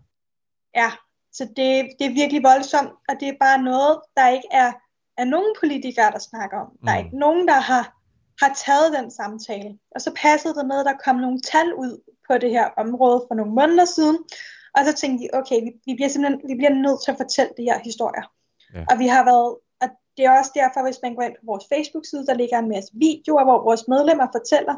[0.74, 0.90] ja,
[1.32, 4.72] så det, det er virkelig voldsomt, og det er bare noget, der ikke er,
[5.18, 6.68] er nogen politikere, der snakker om.
[6.84, 7.04] Der er Mm.
[7.06, 7.84] ikke nogen, der har,
[8.42, 9.78] har taget den samtale.
[9.94, 11.92] Og så passede det med, at der kom nogle tal ud
[12.28, 14.18] på det her område for nogle måneder siden,
[14.78, 17.52] og så tænkte de, okay, vi, vi bliver simpelthen vi bliver nødt til at fortælle
[17.58, 18.26] de her historier.
[18.74, 18.84] Ja.
[18.90, 19.50] Og vi har været,
[19.82, 22.72] og det er også derfor, hvis man går ind på vores Facebook-side, der ligger en
[22.74, 24.74] masse videoer, hvor vores medlemmer fortæller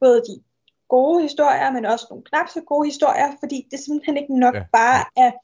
[0.00, 0.34] både de
[0.88, 4.54] gode historier, men også nogle knap så gode historier, fordi det er simpelthen ikke nok
[4.54, 5.34] Ja, bare at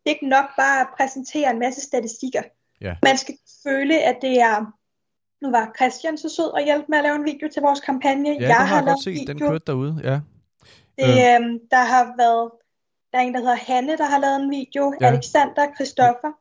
[0.00, 2.42] det er ikke nok bare at præsentere en masse statistikker.
[2.80, 2.94] Ja.
[3.02, 4.56] Man skal føle, at det er,
[5.42, 8.30] nu var Christian så sød og hjælpe med at lave en video til vores kampagne.
[8.30, 9.26] Ja, jeg den har jeg godt set.
[9.26, 9.48] Den video.
[9.48, 10.20] kørte derude, ja.
[10.98, 12.50] Det, øhm, der har været,
[13.12, 15.06] der er en, der hedder Hanne, der har lavet en video, Ja.
[15.06, 16.32] Alexander, Christoffer.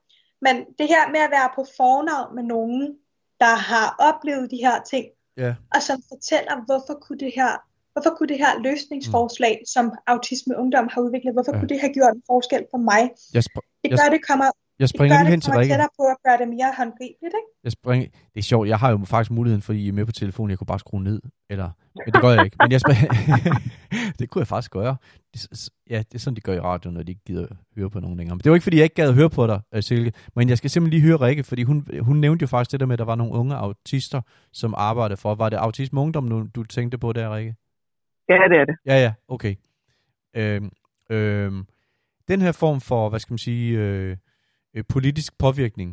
[0.41, 2.97] Men det her med at være på fornavn med nogen,
[3.39, 5.05] der har oplevet de her ting,
[5.37, 7.51] Ja, og som fortæller, hvorfor kunne det her,
[7.93, 9.65] hvorfor kunne det her løsningsforslag, mm.
[9.65, 11.59] som Autisme Ungdom har udviklet, hvorfor Ja.
[11.59, 13.01] kunne det have gjort en forskel for mig?
[13.33, 14.45] jeg, sp- Det Jeg- gør, det kommer,
[14.79, 15.71] jeg det springer gør, lige hen det til Rikke.
[15.71, 17.49] tættere på at gøre det mere håndgribeligt, ikke?
[17.63, 18.07] Jeg springer.
[18.33, 20.57] Det er sjovt, jeg har jo faktisk muligheden, fordi I er med på telefonen, jeg
[20.57, 21.21] kunne bare skrue ned.
[21.49, 21.69] Eller,
[22.05, 22.57] men det gør jeg ikke.
[22.59, 23.07] Men jeg springer.
[24.19, 24.95] det kunne jeg faktisk gøre.
[25.33, 27.89] Det, er ja, det er sådan, de gør i radio, når de ikke gider høre
[27.89, 28.35] på nogen længere.
[28.35, 30.11] Men det var ikke, fordi jeg ikke gad at høre på dig, øh, Silke.
[30.35, 32.85] Men jeg skal simpelthen lige høre Rikke, fordi hun, hun nævnte jo faktisk det der
[32.85, 34.21] med, at der var nogle unge autister,
[34.53, 35.35] som arbejdede for.
[35.35, 37.55] Var det autisme ungdom, nu, du tænkte på der, Rikke?
[38.29, 38.75] Ja, det er det.
[38.85, 39.55] Ja, ja, okay.
[40.35, 40.71] Øhm,
[41.09, 41.65] øhm,
[42.27, 44.17] den her form for, hvad skal man sige, øh,
[44.79, 45.89] øh, politisk påvirkning,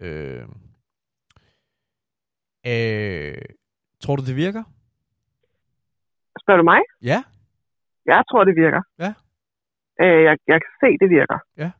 [0.00, 0.42] øh,
[2.66, 3.42] øh,
[4.02, 4.62] tror du, det virker?
[6.42, 6.80] Spørger du mig?
[7.02, 7.18] Ja?
[8.06, 8.82] Jeg tror, det virker.
[8.98, 9.12] Ja.
[10.02, 11.38] Øh, jeg, jeg kan se, det virker.
[11.56, 11.70] Ja.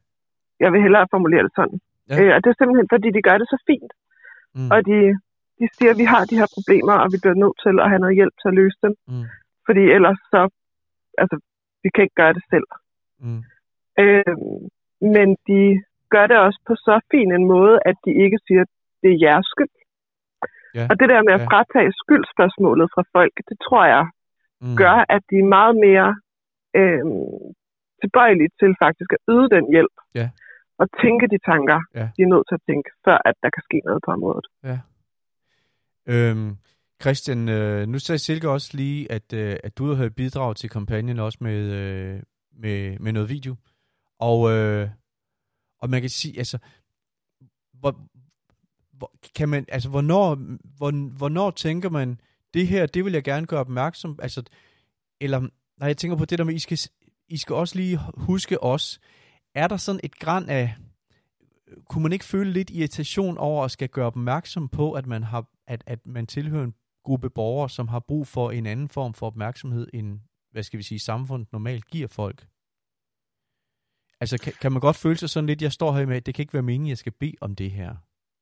[0.61, 1.81] Jeg vil hellere formulere det sådan.
[2.09, 2.15] Ja.
[2.21, 3.93] Øh, og det er simpelthen, fordi de gør det så fint.
[4.55, 4.71] Mm.
[4.75, 4.99] Og de,
[5.59, 8.03] de siger, at vi har de her problemer, og vi bliver nødt til at have
[8.05, 8.95] noget hjælp til at løse dem.
[9.11, 9.27] Mm.
[9.67, 10.41] Fordi ellers så
[11.23, 11.37] altså,
[11.83, 12.69] vi kan ikke gøre det selv.
[13.25, 13.43] Mm.
[14.03, 14.37] Øh,
[15.15, 15.61] men de
[16.15, 19.19] gør det også på så fin en måde, at de ikke siger, at det er
[19.27, 19.75] jeres skyld.
[20.79, 20.85] Ja.
[20.91, 21.49] Og det der med at Ja.
[21.53, 24.05] fratage skyldspørgsmålet fra folk, det tror jeg
[24.61, 24.77] Mm.
[24.83, 26.09] gør, at de er meget mere
[26.81, 27.03] øh,
[28.03, 29.97] tilbøjelige til faktisk at yde den hjælp.
[30.21, 30.27] Ja.
[30.81, 32.07] Og tænke de tanker, Ja.
[32.17, 34.47] de er nødt til at tænke, før at der kan ske noget på området.
[36.07, 36.57] Øhm,
[37.03, 41.19] Christian, øh, nu sagde Silke også lige, at, øh, at du havde bidraget til kampagnen
[41.19, 42.21] også med, øh,
[42.63, 43.55] med, med noget video.
[44.21, 44.89] Og, øh,
[45.79, 46.59] og man kan sige, altså,
[47.73, 48.09] hvor,
[48.93, 50.35] hvor, kan man, altså, hvornår,
[50.77, 52.21] hvor, hvornår tænker man,
[52.55, 54.43] det her, det vil jeg gerne gøre opmærksom, altså,
[55.21, 55.41] eller,
[55.77, 56.79] når jeg tænker på det der med, I skal,
[57.29, 59.01] I skal også lige huske os,
[59.55, 60.75] er der sådan et græn af,
[61.89, 65.47] kunne man ikke føle lidt irritation over at skal gøre opmærksom på, at man har
[65.69, 69.27] at, at man tilhører en gruppe borgere, som har brug for en anden form for
[69.27, 72.47] opmærksomhed, end, hvad skal vi sige, samfundet normalt giver folk?
[74.21, 76.35] Altså, kan, kan man godt føle sig sådan lidt, jeg står her med, at det
[76.35, 77.95] kan ikke være meningen, jeg skal bede om det her,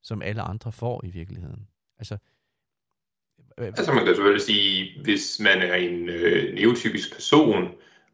[0.03, 1.69] som alle andre får i virkeligheden.
[1.99, 2.19] Altså,
[3.59, 7.69] Altså man kan selvfølgelig sige, hvis man er en øh, neotypisk person,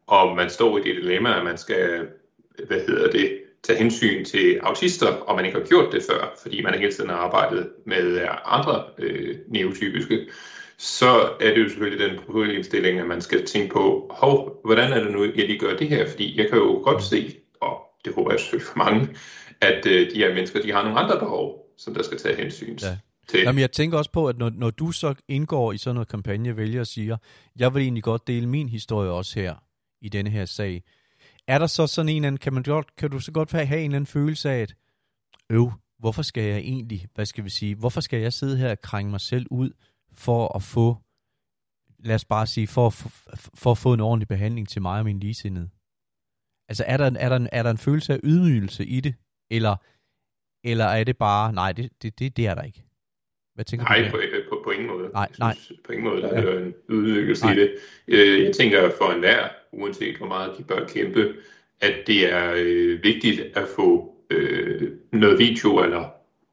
[0.07, 2.07] og man står i det dilemma, at man skal,
[2.67, 6.61] hvad hedder det, tage hensyn til autister, og man ikke har gjort det før, fordi
[6.61, 10.27] man hele tiden har arbejdet med øh, andre øh, neotypiske,
[10.77, 15.03] så er det jo selvfølgelig den problemstilling, at man skal tænke på, hov, hvordan er
[15.03, 16.09] det nu, at de gør det her?
[16.09, 17.35] Fordi jeg kan jo godt se,
[18.05, 19.07] det håber jeg selvfølgelig for mange,
[19.61, 22.77] at øh, de her mennesker, de har nogle andre behov, som der skal tage hensyn
[22.81, 22.97] Ja.
[23.27, 23.39] til.
[23.39, 26.57] Jamen, jeg tænker også på, at når, når du så indgår i sådan noget kampagne,
[26.57, 27.17] vælger og siger,
[27.55, 29.55] jeg vil egentlig godt dele min historie også her,
[30.01, 30.83] i denne her sag.
[31.47, 33.65] Er der så sådan en eller anden, kan, man godt, kan du så godt have
[33.79, 34.75] en eller anden følelse af, at
[35.49, 38.81] øv, hvorfor skal jeg egentlig, hvad skal vi sige, hvorfor skal jeg sidde her og
[38.81, 39.71] krænge mig selv ud
[40.13, 40.97] for at få,
[41.99, 43.09] lad os bare sige, for at, få-
[43.55, 45.69] for at få en ordentlig behandling til mig og min ligesindede?
[46.69, 49.15] Altså er der, en, er, der en, er der en følelse af ydmygelse i det,
[49.51, 49.75] eller,
[50.63, 52.83] eller er det bare, nej, det, det, det, det er der ikke.
[53.55, 54.17] Hvad tænker Nej, du på,
[54.49, 55.09] på, på ingen måde.
[55.13, 57.53] Nej, synes, På ingen måde, der er en ydmygelse Nej.
[57.53, 57.71] i det.
[58.07, 61.33] Øh, Jeg tænker for enhver, uanset hvor meget de bør kæmpe,
[61.81, 66.09] at det er øh, vigtigt at få øh, noget video eller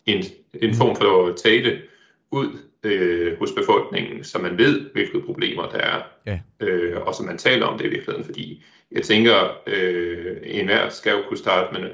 [0.06, 0.24] en,
[0.62, 1.82] en form for tale
[2.30, 6.40] ud øh, hos befolkningen, så man ved, hvilke problemer der er, Ja.
[6.60, 9.34] øh, og så man taler om det i virkeligheden, fordi jeg tænker,
[9.66, 11.90] øh, enhver skal jo kunne starte med,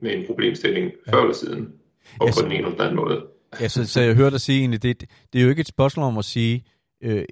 [0.00, 1.12] med en problemstilling Ja.
[1.12, 1.72] før eller siden,
[2.20, 3.26] og Ja, på den ene eller den anden måde.
[3.60, 5.00] Ja, så, så jeg hørte dig sige egentlig, det,
[5.32, 6.64] det er jo ikke et spørgsmål om at sige,
[7.02, 7.24] øh,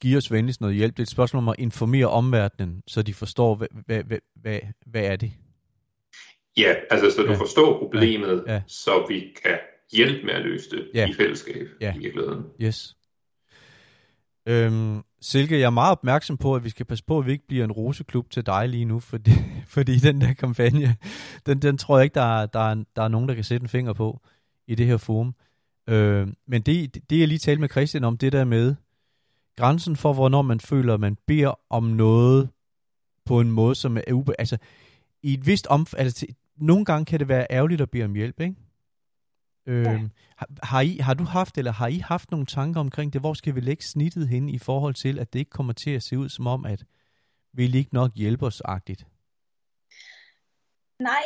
[0.00, 3.14] giv os venligst noget hjælp, det er et spørgsmål om at informere omverdenen, så de
[3.14, 5.32] forstår, hvad, hvad, hvad, hvad, hvad er det?
[6.56, 7.38] Ja, altså så du Ja.
[7.38, 8.52] forstår problemet, Ja.
[8.54, 8.62] Ja.
[8.66, 9.58] så vi kan
[9.92, 11.08] hjælpe med at løse det Ja.
[11.08, 11.94] i fællesskab Ja.
[11.96, 12.44] i virkeligheden.
[12.62, 12.96] Yes.
[14.48, 17.46] Øhm, Silke, jeg er meget opmærksom på, at vi skal passe på, at vi ikke
[17.46, 19.30] bliver en roseklub til dig lige nu, fordi,
[19.74, 20.96] fordi den der kampagne,
[21.46, 23.64] den, den tror jeg ikke, der er, der, er, der er nogen, der kan sætte
[23.64, 24.20] en finger på
[24.66, 25.34] i det her forum.
[25.88, 28.74] Øh, men det, det, jeg lige talte med Christian om, det der med
[29.56, 32.48] grænsen for, hvornår man føler, at man beder om noget
[33.26, 34.32] på en måde, som er ube...
[34.38, 34.58] Altså,
[35.22, 36.00] i et vist omfang...
[36.00, 38.54] Altså, til- nogle gange kan det være ærgerligt at bede om hjælp, ikke?
[39.68, 43.20] Øhm, har, har, I, har du haft, eller har I haft nogle tanker omkring det?
[43.20, 46.02] Hvor skal vi lægge snittet hen i forhold til, at det ikke kommer til at
[46.02, 46.84] se ud som om, at
[47.52, 49.06] vil I ikke nok hjælpe os-agtigt?
[51.00, 51.24] Nej,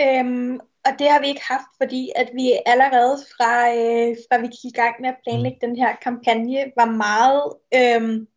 [0.00, 4.46] øhm, og det har vi ikke haft, fordi at vi allerede fra, øh, fra vi
[4.46, 8.28] gik i gang med at planlægge den her kampagne, var meget, øhm,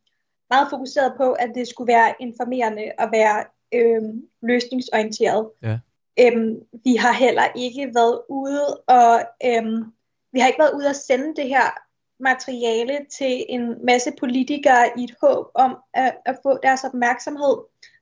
[0.50, 5.50] meget fokuseret på, at det skulle være informerende og være øhm, løsningsorienteret.
[5.62, 5.80] Ja.
[6.20, 9.84] Øhm, vi har heller ikke været ude og øhm,
[10.32, 11.80] vi har ikke været ude at sende det her
[12.20, 17.58] materiale til en masse politikere i et håb om at, at få deres opmærksomhed.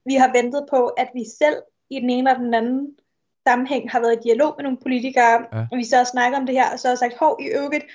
[0.06, 1.56] Vi har ventet på, at vi selv
[1.90, 2.96] i den ene og den anden
[3.48, 5.68] sammenhæng har været i dialog med nogle politikere, Ja.
[5.72, 7.86] og vi så har snakket om det her, og så har sagt, hov, i øvrigt,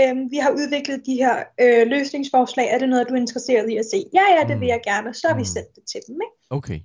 [0.00, 3.76] øhm, vi har udviklet de her øh, løsningsforslag, er det noget, du er interesseret i
[3.76, 4.04] at se?
[4.14, 4.60] Ja, ja, det Mm.
[4.60, 5.44] vil jeg gerne, så har vi Mm.
[5.44, 6.36] sendt det til dem, ikke?
[6.50, 6.80] Okay.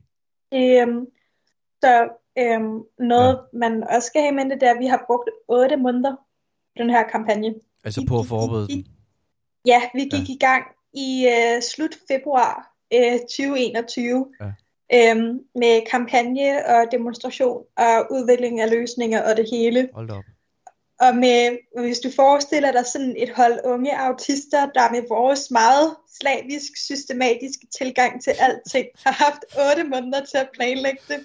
[0.54, 1.06] Øhm,
[1.84, 3.58] så øhm, noget, ja.
[3.60, 6.16] man også skal have i mente, det er, at vi har brugt otte måneder
[6.76, 7.54] på den her kampagne.
[7.84, 8.88] Altså på at forberede den.
[9.66, 10.34] Ja, vi gik ja.
[10.34, 10.64] i gang
[10.94, 14.52] i øh, slut februar øh, 2021 Ja.
[14.94, 19.90] øhm, med kampagne og demonstration og udvikling af løsninger og det hele.
[19.94, 20.24] Hold op.
[21.00, 25.96] Og med, hvis du forestiller dig sådan et hold unge autister, der med vores meget
[26.20, 31.20] slavisk, systematiske tilgang til alting, har haft otte måneder til at planlægge det,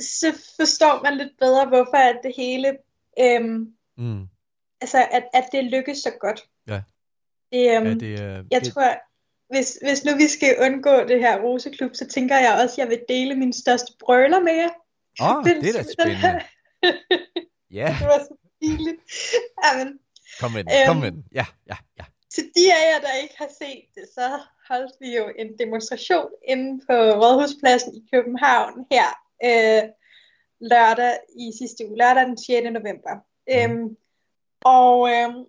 [0.00, 2.78] så forstår man lidt bedre, hvorfor at det hele,
[3.20, 4.28] øhm, Mm.
[4.80, 6.48] altså at, at det lykkes så godt.
[6.68, 6.80] Ja.
[7.52, 8.44] Det, øhm, Ja, det er...
[8.50, 8.94] jeg det, tror,
[9.54, 12.88] hvis, hvis nu vi skal undgå det her roseklub, så tænker jeg også, at jeg
[12.88, 14.68] vil dele min største brøler med jer.
[15.22, 16.40] Åh, oh, det er da spændende.
[17.70, 19.00] Ja, det var så pinligt.
[19.64, 19.98] Jamen,
[20.40, 20.50] kom
[20.86, 21.24] kom Øhm, med den.
[21.34, 22.04] Ja, ja, ja.
[22.34, 26.30] til de af jer, der ikke har set det, så holdt vi jo en demonstration
[26.48, 29.08] inde på Rådhuspladsen i København her
[29.44, 29.82] øh,
[30.60, 32.64] lørdag i sidste uge, lørdag den 6.
[32.70, 33.14] november.
[33.54, 33.96] Øhm,
[34.64, 35.44] og, øhm,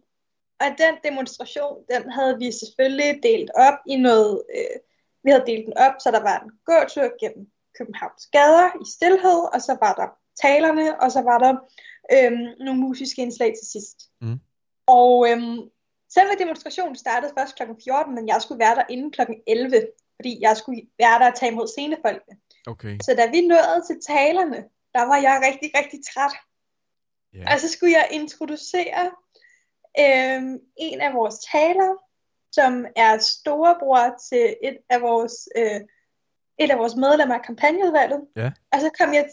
[0.60, 4.80] og den demonstration, den havde vi selvfølgelig delt op i noget, øh,
[5.24, 9.40] vi havde delt den op, så der var en gåtur gennem Københavns gader i stillhed,
[9.54, 10.08] og så var der
[10.42, 11.54] talerne, og så var der
[12.16, 13.98] øhm, nogle musiske indslag til sidst.
[14.22, 14.40] Mm.
[14.88, 15.60] Og øhm,
[16.10, 17.64] selve demonstrationen startede først kl.
[17.84, 19.22] 14, men jeg skulle være der inden kl.
[19.48, 22.38] 11, fordi jeg skulle være der og tage imod scenefolkene.
[22.68, 22.98] Okay.
[23.04, 26.32] Så da vi nåede til talerne, der var jeg rigtig, rigtig træt.
[27.34, 27.54] Ja.
[27.54, 29.12] Og så skulle jeg introducere
[30.00, 31.98] øhm, en af vores talere,
[32.52, 35.82] som er storebror til et af vores, øh,
[36.60, 38.22] et af vores medlemmer af kampagneudvalget.
[38.36, 38.52] Ja.
[38.72, 39.30] Og så kom jeg,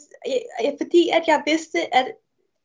[0.62, 2.06] jeg, fordi at jeg vidste, at,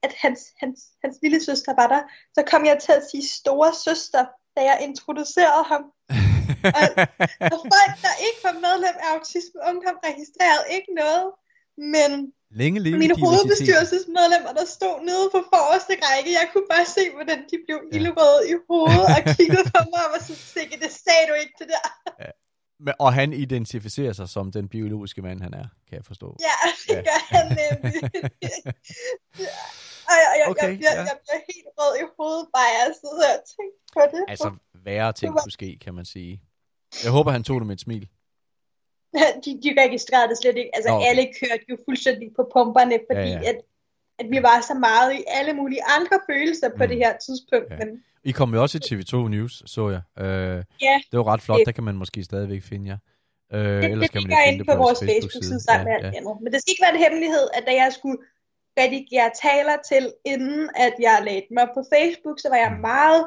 [0.04, 2.02] at hans, hans, hans lille søster var der,
[2.34, 4.26] så kom jeg til at sige store søster,
[4.58, 5.84] da jeg introducerede ham.
[7.56, 11.28] Og folk, der ikke var medlem af Autisme Ungdom, registrerede ikke noget,
[11.94, 12.12] men
[12.62, 17.40] Længe leve mine hovedbestyrelsesmedlemmer, der stod nede på forreste række, jeg kunne bare se, hvordan
[17.52, 17.96] de blev Ja.
[17.98, 21.56] ilderøde i hovedet og kiggede på mig og var sådan, sikke, det sagde du ikke
[21.62, 21.86] det der.
[22.86, 26.28] Men- Og han identificerer sig som den biologiske mand, han er, kan jeg forstå.
[26.48, 26.56] Ja,
[26.88, 27.02] det Ja.
[27.10, 27.96] gør han nemlig.
[30.12, 31.00] og jeg, jeg, Okay, jeg, bliver, ja.
[31.12, 34.24] jeg bliver helt rød i hovedet, bare jeg sidder og tænker på det.
[34.34, 34.50] Altså,
[34.88, 36.42] værre ting kunne ske, kan man sige.
[37.04, 38.08] Jeg håber, han tog det med et smil.
[39.46, 40.72] de, de registrerede det slet ikke.
[40.76, 41.08] Altså, Nå, okay.
[41.10, 43.50] alle kørte jo fuldstændig på pumperne, fordi Ja, ja.
[43.50, 43.58] At,
[44.20, 46.90] at vi var så meget i alle mulige andre følelser på Mm.
[46.90, 47.70] det her tidspunkt.
[47.72, 47.78] Ja.
[47.82, 50.02] Men I kom jo også i TV2 News, så jeg.
[50.26, 50.96] Øh, Ja.
[51.12, 52.98] Det var ret flot, Det- der kan man måske stadigvæk finde jer.
[53.54, 55.60] Øh, det, det kan man ligger inde det på, på vores Facebook-side.
[55.60, 56.18] Sammen med Ja, alt ja.
[56.20, 56.36] andet.
[56.44, 58.18] Men det skal ikke være en hemmelighed, at da jeg skulle
[58.82, 62.82] redigere taler til, inden at jeg lagde dem op på Facebook, så var jeg Mm.
[62.92, 63.22] meget,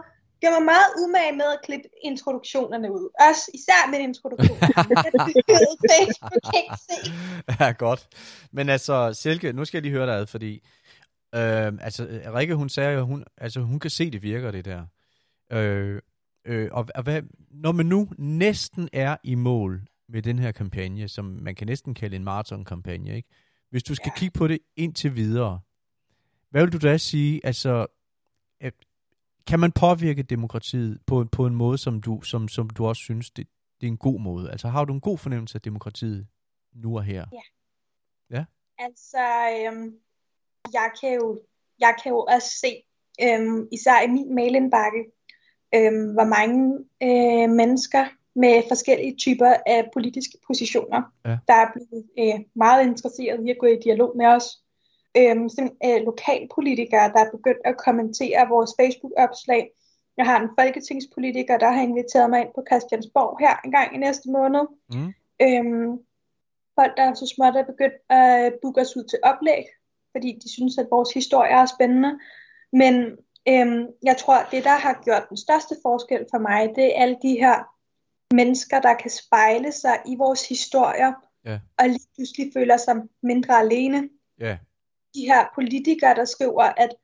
[0.45, 3.09] jeg var meget umage med at klippe introduktionerne ud.
[3.29, 4.59] Også især min introduktion.
[5.37, 7.13] Det kan Facebook ikke se.
[7.61, 8.09] ja, godt.
[8.53, 10.55] Men altså, Silke, nu skal jeg lige høre dig ad, fordi
[11.35, 12.03] øh, altså,
[12.35, 14.87] Rikke, hun sagde jo, hun, altså, hun kan se, det virker, det der.
[15.53, 16.01] Øh,
[16.47, 21.09] øh, og, og hvad, når man nu næsten er i mål med den her kampagne,
[21.09, 23.29] som man kan næsten kalde en maratonkampagne, ikke?
[23.71, 24.19] Hvis du skal ja.
[24.19, 25.61] kigge på det indtil videre,
[26.51, 27.87] hvad vil du da sige, altså,
[28.61, 28.75] at,
[29.47, 33.31] kan man påvirke demokratiet på, på en måde, som du, som, som du også synes,
[33.31, 33.47] det,
[33.81, 34.51] det er en god måde?
[34.51, 36.27] Altså, har du en god fornemmelse af demokratiet
[36.75, 37.25] nu og her?
[38.79, 39.95] Altså, øhm,
[40.73, 41.41] jeg, kan jo,
[41.81, 42.83] jeg kan jo også se,
[43.23, 45.05] øhm, især i min mailindbakke,
[45.75, 51.39] øhm, hvor mange øh, mennesker med forskellige typer af politiske positioner, Ja.
[51.49, 54.45] der er blevet øh, meget interesseret i at gå i dialog med os.
[55.17, 55.49] Øhm,
[55.85, 59.71] øh, lokalpolitikere, der er begyndt at kommentere vores Facebook-opslag.
[60.17, 63.99] Jeg har en folketingspolitiker, der har inviteret mig ind på Christiansborg her en gang i
[63.99, 64.61] næste måned.
[64.91, 65.13] Mm.
[65.43, 65.91] Øhm,
[66.79, 69.65] folk, der så småt er begyndt at booke os ud til oplæg,
[70.13, 72.19] fordi de synes, at vores historie er spændende.
[72.73, 72.95] Men
[73.49, 77.03] øhm, jeg tror, at det, der har gjort den største forskel for mig, det er
[77.03, 77.57] alle de her
[78.35, 81.13] mennesker, der kan spejle sig i vores historier,
[81.45, 81.59] Ja.
[81.79, 84.09] og lige pludselig føler sig mindre alene.
[84.41, 84.59] Ja,
[85.15, 86.95] De her politikere, der skriver, at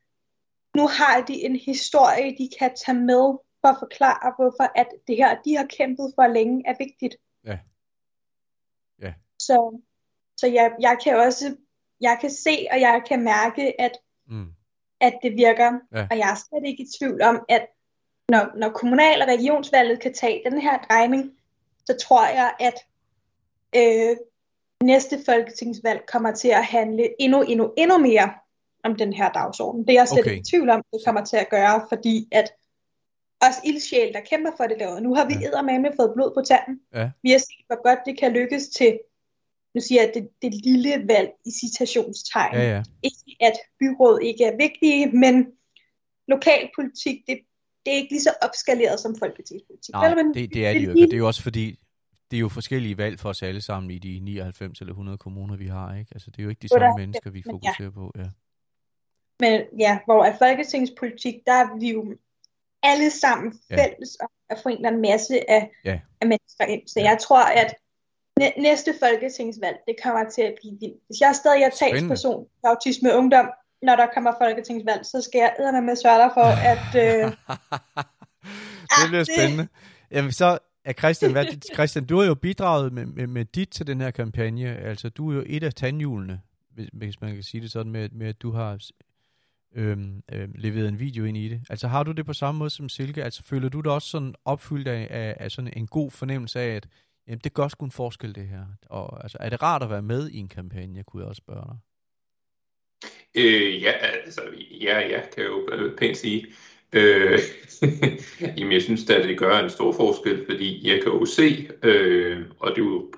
[0.75, 5.15] nu har de en historie, de kan tage med for at forklare, hvorfor at det
[5.15, 7.15] her, de har kæmpet for længe, er vigtigt.
[7.45, 7.59] Ja.
[9.01, 9.13] Ja.
[9.39, 9.81] Så,
[10.37, 11.55] så jeg, jeg kan også,
[12.01, 13.97] jeg kan se, og jeg kan mærke, at,
[14.27, 14.53] mm.
[14.99, 15.79] at det virker.
[15.91, 16.07] Ja.
[16.11, 17.67] Og jeg er slet ikke i tvivl om, at
[18.29, 21.31] når, når kommunal- og regionsvalget kan tage den her drejning,
[21.85, 22.77] så tror jeg, at
[23.75, 24.17] øh,
[24.83, 28.33] næste folketingsvalg kommer til at handle endnu, endnu, endnu mere
[28.83, 29.81] om den her dagsorden.
[29.87, 30.31] Det er jeg slet Okay.
[30.31, 32.51] ikke i tvivl om, det kommer til at gøre, fordi at
[33.41, 35.47] os ildsjæl, der kæmper for det derude, nu har vi Ja.
[35.47, 36.79] eddermame fået blod på tanden.
[36.95, 37.09] Ja.
[37.23, 38.99] Vi har set, hvor godt det kan lykkes til,
[39.75, 42.53] nu siger jeg, det, det lille valg i citationstegn.
[42.55, 42.83] ja, ja.
[43.03, 45.47] Ikke at byråd ikke er vigtige, men
[46.27, 47.39] lokalpolitik, det,
[47.85, 49.93] det er ikke lige så opskaleret som folketingspolitik.
[49.93, 50.25] Nej, vel?
[50.25, 51.03] Men det, det er det jo ikke.
[51.03, 51.79] og Det er jo også fordi,
[52.31, 55.55] det er jo forskellige valg for os alle sammen i de 99 eller 100 kommuner,
[55.57, 56.09] vi har, ikke?
[56.15, 57.69] Altså, det er jo ikke de samme er mennesker, vi men ja.
[57.69, 58.29] fokuserer på, ja.
[59.39, 62.15] Men ja, hvor er folketingspolitik, der er vi jo
[62.83, 63.75] alle sammen Ja.
[63.83, 65.99] fælles om at få en eller anden masse af, Ja.
[66.21, 66.87] af mennesker ind.
[66.87, 67.09] Så Ja.
[67.09, 67.73] jeg tror, at
[68.39, 70.99] næ- næste folketingsvalg, det kommer til at blive vildt.
[71.07, 73.47] Hvis jeg stadig er talsperson for autisme ungdom,
[73.81, 76.85] når der kommer folketingsvalg, så skal jeg med med sørge for, at...
[77.05, 77.31] Øh,
[78.97, 79.67] det bliver det- spændende.
[80.11, 83.87] Jamen, så, Ja, Christian, hvad, Christian, du har jo bidraget med, med, med dit til
[83.87, 84.77] den her kampagne.
[84.77, 88.09] Altså, du er jo et af tandhjulene, hvis, hvis man kan sige det sådan, med,
[88.09, 88.79] med at du har
[89.75, 91.61] øhm, øhm, leveret en video ind i det.
[91.69, 93.23] Altså, har du det på samme måde som Silke?
[93.23, 96.75] Altså, føler du dig også sådan opfyldt af, af, af sådan en god fornemmelse af,
[96.75, 96.87] at
[97.27, 98.65] jamen, det gør sgu en forskel, det her?
[98.89, 101.65] Og altså, er det rart at være med i en kampagne, kunne jeg også spørge
[101.65, 101.77] dig?
[103.35, 104.41] Øh, ja, altså,
[104.81, 106.47] ja, ja, kan jeg jo pænt sige.
[106.93, 107.39] Øh,
[108.57, 112.45] jamen, jeg synes at det gør en stor forskel, fordi jeg kan jo se, øh,
[112.59, 113.11] og det er jo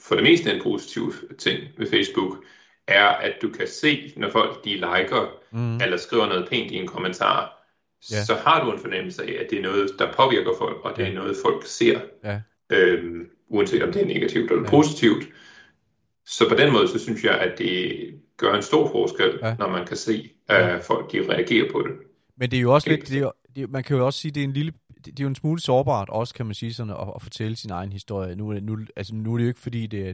[0.00, 2.44] for det meste en positiv ting med Facebook,
[2.86, 5.76] er, at du kan se, når folk de liker, mm.
[5.76, 7.66] eller skriver noget pænt i en kommentar,
[8.10, 8.24] ja.
[8.24, 11.06] så har du en fornemmelse af, at det er noget, der påvirker folk, og det
[11.06, 12.00] er noget, folk ser.
[12.24, 12.40] Ja.
[12.70, 14.70] Øhm, uanset om det er negativt eller ja.
[14.70, 15.28] positivt.
[16.26, 18.00] Så på den måde, så synes jeg, at det
[18.36, 19.54] gør en stor forskel, ja.
[19.58, 20.76] når man kan se, at ja.
[20.76, 21.92] folk de reagerer på det.
[22.36, 24.40] Men det er jo også lidt, det er, det, man kan jo også sige, det
[24.40, 24.72] er en lille,
[25.04, 27.70] det, er jo en smule sårbart også, kan man sige, sådan at, at fortælle sin
[27.70, 28.36] egen historie.
[28.36, 30.12] Nu, nu, altså, nu er det jo ikke, fordi det er,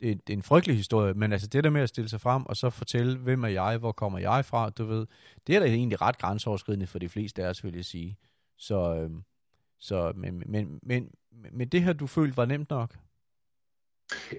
[0.00, 2.46] det, det er en frygtelig historie, men altså det der med at stille sig frem,
[2.46, 5.06] og så fortælle, hvem er jeg, hvor kommer jeg fra, du ved,
[5.46, 8.18] det er da egentlig ret grænseoverskridende for de fleste af os, vil jeg sige.
[8.56, 9.22] Så, øhm,
[9.78, 11.10] så men, men, men,
[11.52, 12.96] men det her, du følte, var nemt nok?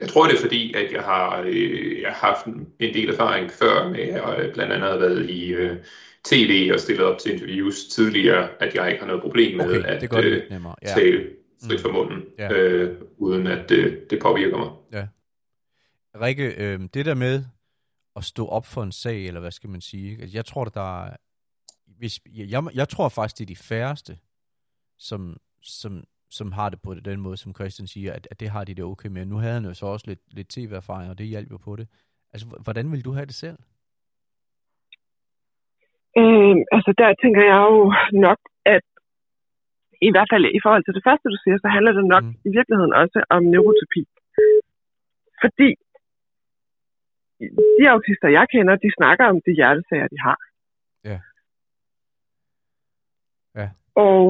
[0.01, 2.45] Jeg tror, det er fordi, at jeg har, øh, jeg har haft
[2.79, 5.77] en del erfaring før med, at blandt andet har været i øh,
[6.25, 9.83] tv og stillet op til interviews tidligere, at jeg ikke har noget problem med okay,
[9.83, 10.43] at det øh,
[10.81, 10.87] ja.
[10.87, 11.29] tale
[11.67, 12.51] frit fra munden, ja.
[12.53, 14.69] øh, uden at øh, det påvirker mig.
[14.91, 15.07] Ja.
[16.21, 17.43] Rikke, øh, det der med
[18.15, 21.15] at stå op for en sag, eller hvad skal man sige, jeg tror, der er,
[21.97, 24.17] hvis, jeg, jeg tror faktisk, det er de færreste,
[24.97, 28.63] som, som, som har det på den måde, som Christian siger, at, at det har
[28.63, 29.25] de det okay med.
[29.25, 31.87] Nu havde han jo så også lidt, lidt tv-erfaring, og det hjalp jo på det.
[32.33, 33.57] Altså, hvordan vil du have det selv?
[36.17, 37.93] Øh, altså, der tænker jeg jo
[38.27, 38.85] nok, at
[40.07, 42.35] i hvert fald i forhold til det første, du siger, så handler det nok mm.
[42.47, 44.01] i virkeligheden også om neurotopi.
[45.43, 45.69] Fordi
[47.77, 50.39] de autister, jeg kender, de snakker om de hjertesager, de har.
[51.09, 51.19] Ja.
[53.59, 53.67] Ja.
[53.95, 54.21] Og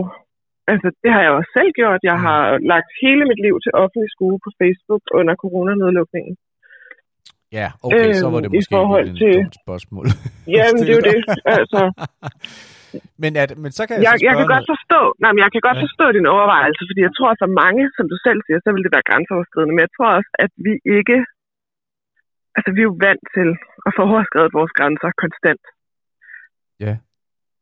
[0.71, 1.99] altså, det har jeg også selv gjort.
[2.11, 2.25] Jeg mm.
[2.27, 2.41] har
[2.73, 6.35] lagt hele mit liv til offentlig skue på Facebook under coronanedlukningen.
[7.59, 9.33] Ja, okay, så var det måske i forhold et til...
[9.37, 10.05] dumt spørgsmål.
[10.55, 11.19] Jamen, det er jo det.
[11.59, 11.81] Altså,
[13.23, 14.55] men, at, men så kan jeg, jeg, så jeg kan noget...
[14.55, 15.83] godt forstå, nej, men jeg kan godt ja.
[15.85, 18.83] forstå din overvejelse, fordi jeg tror, at for mange, som du selv siger, så vil
[18.85, 19.73] det være grænseoverskridende.
[19.75, 21.17] Men jeg tror også, at vi ikke
[22.57, 23.49] altså vi er jo vant til
[23.87, 25.63] at få overskrevet vores grænser konstant.
[26.85, 26.93] Ja.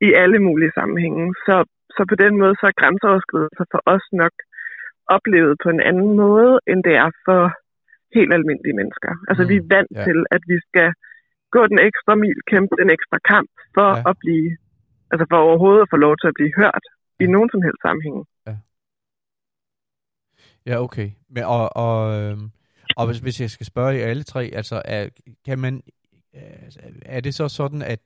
[0.07, 1.23] I alle mulige sammenhænge.
[1.47, 1.55] Så,
[1.97, 4.35] så på den måde, så er grænseoverskridelser for os nok
[5.15, 7.43] oplevet på en anden måde, end det er for
[8.17, 9.11] helt almindelige mennesker.
[9.29, 10.03] Altså mm, vi er vant ja.
[10.07, 10.89] til, at vi skal
[11.55, 14.03] gå den ekstra mil, kæmpe den ekstra kamp for ja.
[14.09, 14.49] at blive,
[15.11, 16.83] altså for overhovedet at få lov til at blive hørt
[17.23, 18.17] i nogen som helst sammenhæng.
[18.47, 18.55] Ja.
[20.69, 21.09] Ja, okay.
[21.33, 22.37] Men, og, og, øh,
[22.97, 25.09] og hvis, hvis jeg skal spørge i alle tre, altså er,
[25.45, 25.81] kan man,
[26.33, 28.03] altså, er det så sådan, at,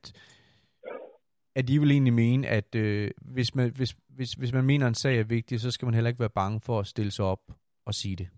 [1.54, 4.90] at I vil egentlig mene, at øh, hvis, man, hvis, hvis, hvis man mener, at
[4.90, 7.24] en sag er vigtig, så skal man heller ikke være bange for at stille sig
[7.24, 7.40] op
[7.86, 8.28] og sige det?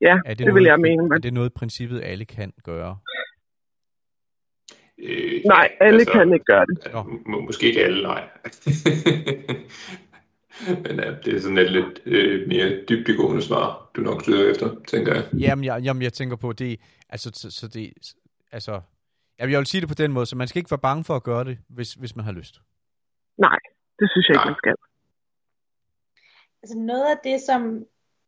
[0.00, 1.02] Ja, er det, det noget, vil jeg mene.
[1.02, 1.12] Men...
[1.12, 2.98] Er det noget, i princippet alle kan gøre?
[4.98, 6.94] Øh, nej, alle altså, kan ikke gøre det.
[7.26, 8.28] Må, måske ikke alle, nej.
[10.84, 14.76] Men ja, det er sådan et lidt øh, mere dybdegående svar, du nok søger efter,
[14.88, 15.24] tænker jeg.
[15.38, 17.92] Jamen, jeg, jamen, jeg tænker på, det, altså, så, så det,
[18.52, 18.80] altså,
[19.50, 21.22] jeg vil sige det på den måde, så man skal ikke være bange for at
[21.22, 22.60] gøre det, hvis, hvis man har lyst.
[23.38, 23.58] Nej,
[23.98, 24.74] det synes jeg ikke, man skal.
[26.62, 27.84] Altså noget af det, som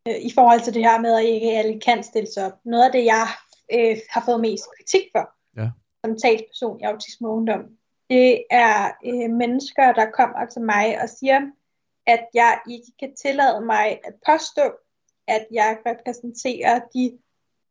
[0.08, 2.84] øh, i forhold til det her med, at ikke alle kan stille sig op, noget
[2.84, 3.26] af det, jeg
[3.74, 5.24] øh, har fået mest kritik for,
[5.60, 5.70] ja.
[6.04, 7.64] som talsperson i Autisme Ungdom,
[8.10, 11.40] det er øh, mennesker, der kommer til mig og siger,
[12.06, 14.66] at jeg ikke kan tillade mig at påstå,
[15.28, 17.18] at jeg repræsenterer de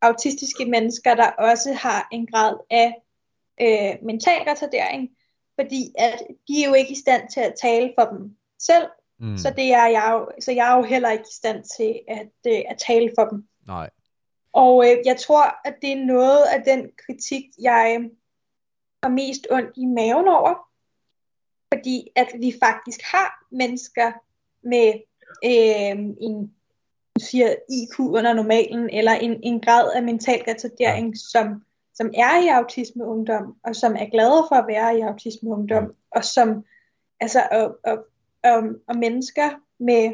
[0.02, 2.94] autistiske mennesker, der også har en grad af
[3.60, 5.10] øh, mental retardering,
[5.60, 8.86] fordi at de er jo ikke i stand til at tale for dem selv,
[9.20, 9.38] mm.
[9.38, 12.32] så, det er jeg jo, så jeg er jo heller ikke i stand til at,
[12.46, 13.48] øh, at tale for dem.
[13.66, 13.90] Nej.
[14.52, 18.08] Og øh, jeg tror, at det er noget af den kritik, jeg
[19.02, 20.54] har mest ondt i maven over,
[21.74, 24.12] fordi at vi faktisk har mennesker
[24.62, 24.92] med
[25.44, 26.54] øh, en
[27.18, 31.18] siger IQ under normalen, eller en, en grad af mental retardering, ja.
[31.30, 35.50] som, som er i autisme ungdom, og som er glade for at være i autisme
[35.50, 36.64] ungdom, og som
[37.20, 38.06] altså og, og,
[38.44, 40.12] og, og mennesker med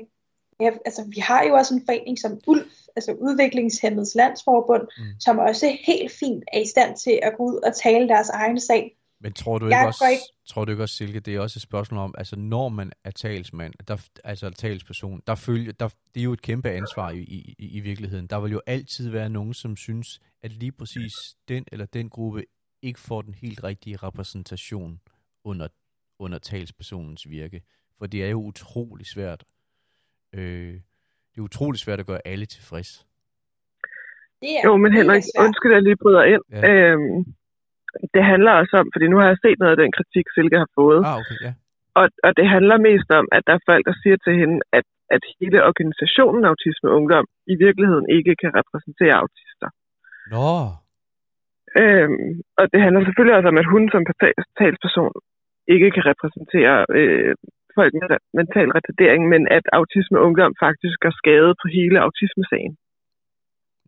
[0.61, 5.21] ja, altså vi har jo også en forening som ULF, altså Udviklingshemmeds Landsforbund, mm.
[5.21, 8.61] som også helt fint er i stand til at gå ud og tale deres egen
[8.61, 8.97] sag.
[9.23, 11.63] Men tror du ikke også, ikke- tror du ikke også, Silke, det er også et
[11.63, 16.25] spørgsmål om, altså når man er talsmand, der, altså talsperson, der følger, der, det er
[16.25, 18.27] jo et kæmpe ansvar i, i, i virkeligheden.
[18.27, 21.13] Der vil jo altid være nogen, som synes, at lige præcis
[21.49, 22.45] den eller den gruppe
[22.83, 25.01] ikke får den helt rigtige repræsentation
[25.45, 25.69] under,
[26.19, 27.63] under talspersonens virke.
[27.99, 29.45] For det er jo utrolig svært.
[30.33, 30.73] Øh,
[31.31, 33.07] det er utrolig svært at gøre alle tilfreds.
[34.43, 36.43] Det er Jo, men Henrik, undskyld, jeg lige bryder ind.
[36.51, 36.71] Ja.
[36.71, 37.35] Øhm,
[38.15, 40.71] det handler også om, fordi nu har jeg set noget af den kritik, Silke har
[40.81, 41.53] fået, Ah, okay, ja.
[42.01, 44.87] og, og det handler mest om, at der er folk, der siger til hende, at,
[45.15, 49.69] at hele organisationen Autisme Ungdom i virkeligheden ikke kan repræsentere autister.
[50.33, 50.49] Nå,
[51.83, 52.31] Øhm,
[52.61, 54.03] og det handler selvfølgelig også om, at hun som
[54.59, 55.15] talsperson
[55.75, 57.35] ikke kan repræsentere øh,
[57.79, 58.09] folk med
[58.41, 62.75] mental retardering, men at Autisme Ungdom faktisk gør skade på hele autismesagen.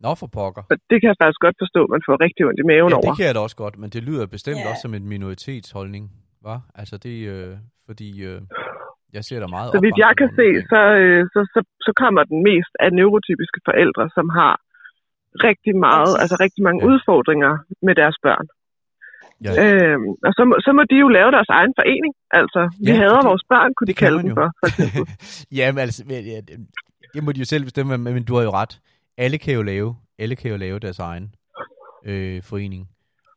[0.05, 0.63] Nå for pokker.
[0.71, 2.95] Og det kan jeg faktisk godt forstå, at man får rigtig ondt i maven Ja,
[2.97, 3.05] over.
[3.07, 4.69] det kan jeg da også godt, men det lyder bestemt Ja.
[4.69, 6.03] også som en minoritetsholdning,
[6.49, 6.59] var?
[6.81, 7.53] Altså det, øh,
[7.87, 8.41] fordi øh,
[9.15, 12.21] jeg ser der meget Så vidt jeg kan se, så, øh, så, så, så kommer
[12.31, 14.53] den mest af neurotypiske forældre, som har
[15.49, 16.85] rigtig meget, altså rigtig mange Ja.
[16.87, 16.91] ja.
[16.91, 17.53] udfordringer
[17.87, 18.47] med deres børn.
[19.45, 19.51] Ja.
[19.63, 22.13] Øhm, og så, må- så må de jo lave deres egen forening.
[22.39, 24.35] Altså, vi Ja, hader fordi- vores børn, kunne det de kalde den jo.
[24.39, 24.47] for.
[24.59, 25.13] for eksempel.
[25.57, 26.67] Jamen altså, ja, ja, det-
[27.13, 28.73] det må de jo selv bestemme, men du har jo ret.
[29.17, 31.35] Alle kan jo lave, alle kan jo lave deres egen
[32.05, 32.89] øh, forening.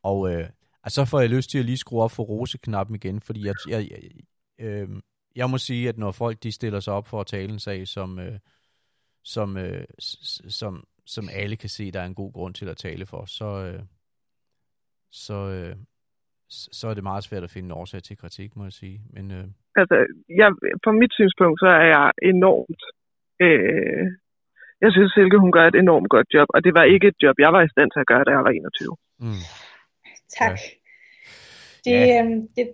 [0.03, 0.49] Og øh,
[0.83, 3.55] altså, så får jeg lyst til at lige skrue op for roseknappen igen, fordi jeg,
[3.69, 4.01] jeg, jeg,
[4.67, 4.89] øh,
[5.37, 7.89] jeg må sige, at når folk de stiller sig op for at tale en sag,
[7.89, 8.39] som, øh,
[9.25, 9.85] som, øh,
[10.49, 13.45] som, som alle kan se, der er en god grund til at tale for, så,
[13.45, 13.83] øh,
[15.11, 15.77] så, øh,
[16.49, 19.01] så er det meget svært at finde en årsag til kritik, må jeg sige.
[19.11, 19.45] Men øh,
[19.77, 20.49] altså, jeg,
[20.85, 22.83] fra mit synspunkt, så er jeg enormt...
[23.41, 24.07] Øh,
[24.85, 27.37] jeg synes, Silke, hun gør et enormt godt job, og det var ikke et job,
[27.45, 28.97] jeg var i stand til at gøre, da jeg var 21.
[29.19, 29.43] mm,
[30.39, 30.51] Tak.
[30.51, 30.57] Ja.
[31.85, 32.23] Det, Ja.
[32.25, 32.65] øhm, det,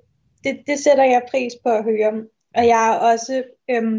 [0.44, 2.12] det, det sætter jeg pris på at høre.
[2.59, 3.34] Og jeg er også,
[3.70, 3.98] øhm,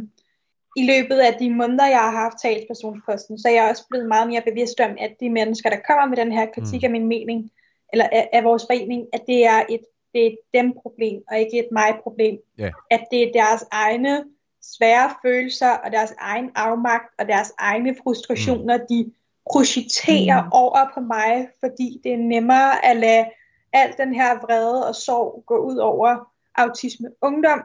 [0.81, 4.27] i løbet af de måneder, jeg har haft talspersonsposten, så er jeg også blevet meget
[4.31, 6.85] mere bevidst om, at de mennesker, der kommer med den her kritik Mm.
[6.85, 7.51] af min mening,
[7.93, 9.83] eller af, af vores forening, at det er et,
[10.13, 12.35] det er et dem-problem, og ikke et mig-problem.
[12.57, 12.71] Ja.
[12.91, 14.23] At det er deres egne
[14.63, 18.83] svære følelser, og deres egen afmagt, og deres egne frustrationer, mm.
[18.89, 19.11] de
[19.51, 20.49] projiciterer mm.
[20.51, 23.25] over på mig, fordi det er nemmere at lade
[23.73, 27.63] al den her vrede og sorg gå ud over autisme ungdom,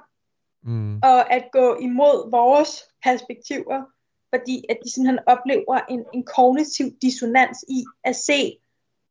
[0.62, 3.82] mm, og at gå imod vores perspektiver,
[4.34, 8.59] fordi at de simpelthen oplever en, en kognitiv dissonans i at se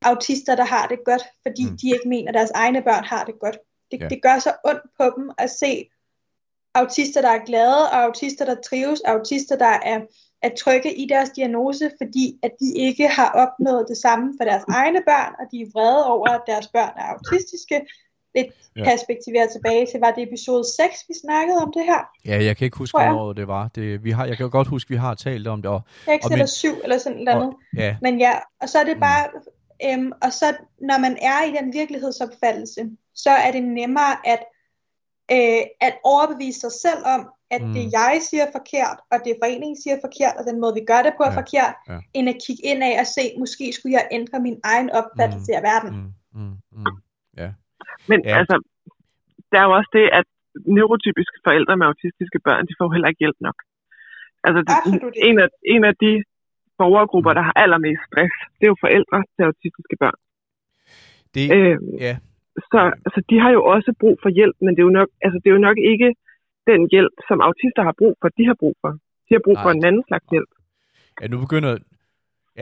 [0.01, 1.77] autister, der har det godt, fordi Mm.
[1.77, 3.57] de ikke mener, at deres egne børn har det godt.
[3.91, 4.07] Det, ja.
[4.07, 5.89] det gør så ondt på dem at se
[6.75, 9.99] autister, der er glade, og autister, der trives, autister, der er,
[10.43, 14.63] er trygge i deres diagnose, fordi at de ikke har opnået det samme for deres
[14.69, 17.81] egne børn, og de er vrede over, at deres børn er autistiske.
[18.35, 18.47] Lidt
[18.77, 18.83] Ja.
[18.83, 22.01] perspektiveret tilbage til, var det episode 6, vi snakkede om det her?
[22.25, 23.67] Ja, jeg kan ikke huske, hvornår det var.
[23.75, 25.71] Det, vi har, jeg kan godt huske, vi har talt om det.
[25.71, 27.47] Og, 6 Og eller men- 7 eller sådan noget andet.
[27.53, 28.99] og, ja, Men ja, og så er det Mm.
[29.01, 29.27] bare,
[29.85, 30.45] øhm, og så
[30.81, 34.39] når man er i den virkelighedsopfattelse, så er det nemmere at,
[35.35, 37.21] øh, at overbevise sig selv om,
[37.55, 37.67] at Mm.
[37.67, 37.73] mm.
[37.75, 40.83] det jeg siger er forkert, og det foreningen siger er forkert, og den måde vi
[40.91, 41.97] gør det på er Ja, forkert, ja.
[42.17, 45.63] end at kigge ind af og se, måske skulle jeg ændre min egen opfattelse af
[45.71, 45.89] verden.
[45.97, 46.95] mm, mm, mm,
[47.41, 47.49] ja.
[48.09, 48.35] Men Ja.
[48.39, 48.55] altså,
[49.51, 50.25] der er jo også det, at
[50.75, 53.57] neurotypiske forældre med autistiske børn, de får heller ikke hjælp nok.
[54.47, 56.11] Altså, det, Absolut en, af, en af de
[56.81, 60.17] borgergrupper, der har allermest stress, det er jo forældre til autistiske børn.
[61.35, 61.75] Det, Øh,
[62.07, 62.13] ja,
[62.71, 65.37] så altså, de har jo også brug for hjælp, men det er jo nok, altså,
[65.43, 66.09] det er jo nok ikke
[66.71, 68.91] den hjælp, som autister har brug for, de har brug for.
[69.27, 69.63] De har brug Nej.
[69.63, 70.51] for en anden slags hjælp.
[71.21, 71.77] ja, nu begynder...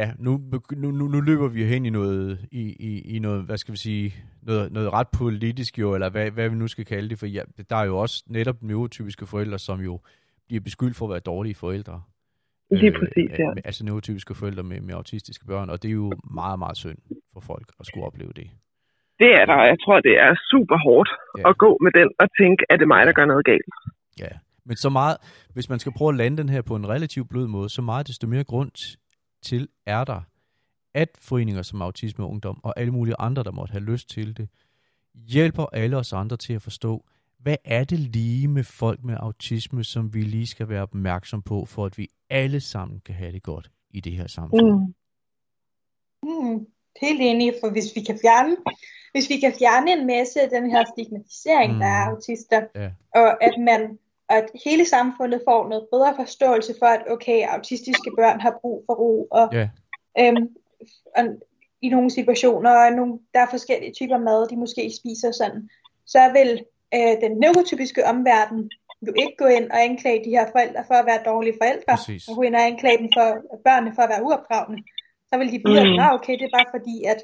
[0.01, 0.31] Ja, nu,
[0.71, 3.77] nu, nu, nu løber vi hen i noget, i, i, i noget, hvad skal vi
[3.77, 7.25] sige, noget, noget ret politisk jo, eller hvad, hvad vi nu skal kalde det, for
[7.25, 9.99] ja, der er jo også netop neurotypiske forældre, som jo
[10.47, 12.01] bliver beskyldt for at være dårlige forældre.
[12.71, 13.53] Lige præcis, ja.
[13.65, 16.97] Altså neurotypiske forældre med, med autistiske børn, og det er jo meget, meget synd
[17.33, 18.49] for folk at skulle opleve det.
[19.22, 21.41] Det er der, og jeg tror, det er super hårdt Ja.
[21.41, 21.49] ja.
[21.49, 23.74] at gå med den og tænke, at det er mig, der gør noget galt.
[24.20, 24.32] Ja,
[24.66, 25.18] men så meget,
[25.53, 28.07] hvis man skal prøve at lande den her på en relativt blød måde, så meget
[28.07, 28.72] desto mere grund
[29.41, 30.22] til er der,
[30.93, 34.38] at foreninger som Autisme og Ungdom og alle mulige andre, der måtte have lyst til
[34.38, 34.49] det,
[35.13, 37.05] hjælper alle os andre til at forstå,
[37.39, 41.66] hvad er det lige med folk med autisme, som vi lige skal være opmærksom på,
[41.66, 44.61] for at vi alle sammen kan have det godt i det her samfund.
[44.72, 44.93] Mm.
[46.24, 46.66] Mm,
[47.01, 48.55] helt enig, for hvis vi kan fjerne,
[49.11, 51.75] hvis vi kan fjerne en masse af den her stigmatisering, Mm.
[51.75, 51.79] mm.
[51.79, 52.89] der er af autister, Ja.
[53.15, 58.11] og at man og at hele samfundet får noget bedre forståelse for, at okay, autistiske
[58.17, 59.69] børn har brug for ro, og, Ja.
[60.19, 60.47] øhm,
[61.17, 61.23] og
[61.81, 65.69] i nogle situationer, og nogle, der er forskellige typer mad, de måske spiser sådan,
[66.05, 66.65] så vil
[66.95, 68.71] øh, den neurotypiske omverden
[69.07, 72.27] jo ikke gå ind og anklage de her forældre for at være dårlige forældre, Præcis.
[72.27, 73.27] og gå ind og anklage dem for
[73.65, 74.83] børnene for at være uopdragende.
[75.36, 75.99] Så vil de blive, Mm.
[75.99, 77.19] at okay, det er bare fordi, at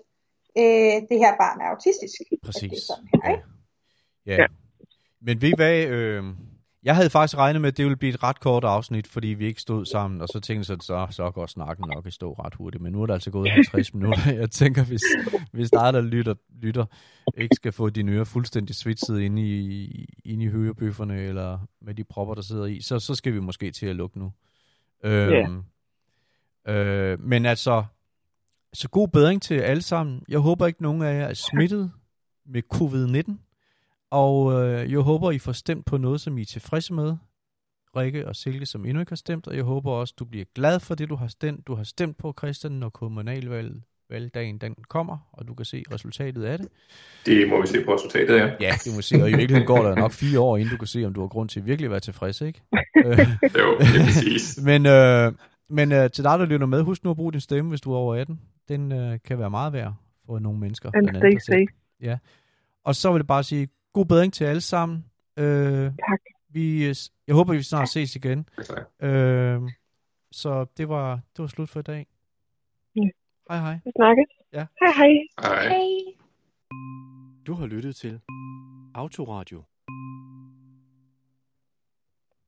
[0.57, 2.15] øh, det her barn er autistisk.
[2.21, 2.71] At det Præcis.
[2.71, 3.31] er sådan her, Ja.
[3.31, 3.43] ikke?
[4.25, 4.35] Ja.
[4.41, 4.45] Ja.
[5.21, 6.23] Men ved I hvad, øh,
[6.83, 9.45] jeg havde faktisk regnet med, at det ville blive et ret kort afsnit, fordi vi
[9.45, 12.33] ikke stod sammen, og så tænkte jeg, så, så, så går snakken nok i stå
[12.33, 12.83] ret hurtigt.
[12.83, 14.33] Men nu er det altså gået 50 minutter.
[14.33, 15.01] Jeg tænker, hvis,
[15.51, 16.85] hvis dig, der lytter, lytter,
[17.37, 22.03] ikke skal få dine ører fuldstændig svitset inde i, inde i hørebøfferne, eller med de
[22.03, 24.31] propper, der sidder i, så, så skal vi måske til at lukke nu.
[25.03, 25.63] Øhm,
[26.67, 27.83] øh, men altså,
[28.73, 30.23] så god bedring til alle sammen.
[30.27, 31.91] Jeg håber ikke, nogen af jer er smittet
[32.45, 33.33] med covid-19.
[34.11, 37.15] Og øh, jeg håber, I får stemt på noget, som I er tilfredse med.
[37.95, 39.47] Rikke og Silke, som endnu ikke har stemt.
[39.47, 41.67] Og jeg håber også, du bliver glad for det, du har stemt.
[41.67, 46.43] Du har stemt på, Christian, når kommunalvalget valgdagen den kommer, og du kan se resultatet
[46.43, 46.67] af det.
[47.25, 48.45] Det må vi se på resultatet, ja.
[48.61, 49.15] Ja, det må vi se.
[49.21, 51.27] Og i virkeligheden går der nok fire år, inden du kan se, om du har
[51.27, 52.61] grund til virkelig at være tilfreds, ikke?
[53.59, 54.57] Jo, det er præcis.
[54.69, 55.31] men øh,
[55.71, 57.93] men øh, til dig, der lytter med, husk nu at bruge din stemme, hvis du
[57.93, 58.41] er over 18.
[58.67, 59.93] Den øh, kan være meget værd
[60.25, 60.91] for nogle mennesker.
[60.93, 61.67] And stay safe.
[62.01, 62.17] Ja.
[62.83, 65.05] Og så vil jeg bare sige, god bedring til alle sammen.
[65.37, 66.19] Øh, Tak.
[66.49, 66.85] vi,
[67.27, 68.49] jeg håber, vi snart ses igen.
[68.65, 69.09] Tak.
[69.09, 69.61] Øh,
[70.31, 72.07] så det var, det var slut for i dag.
[72.95, 73.01] Ja.
[73.49, 73.79] Hej hej.
[73.85, 74.25] Vi snakkes.
[74.53, 74.65] Ja.
[74.81, 75.09] Hej hej.
[75.41, 75.67] Hej.
[75.67, 75.87] Hej.
[77.47, 78.19] Du har lyttet til
[78.95, 79.63] Autoradio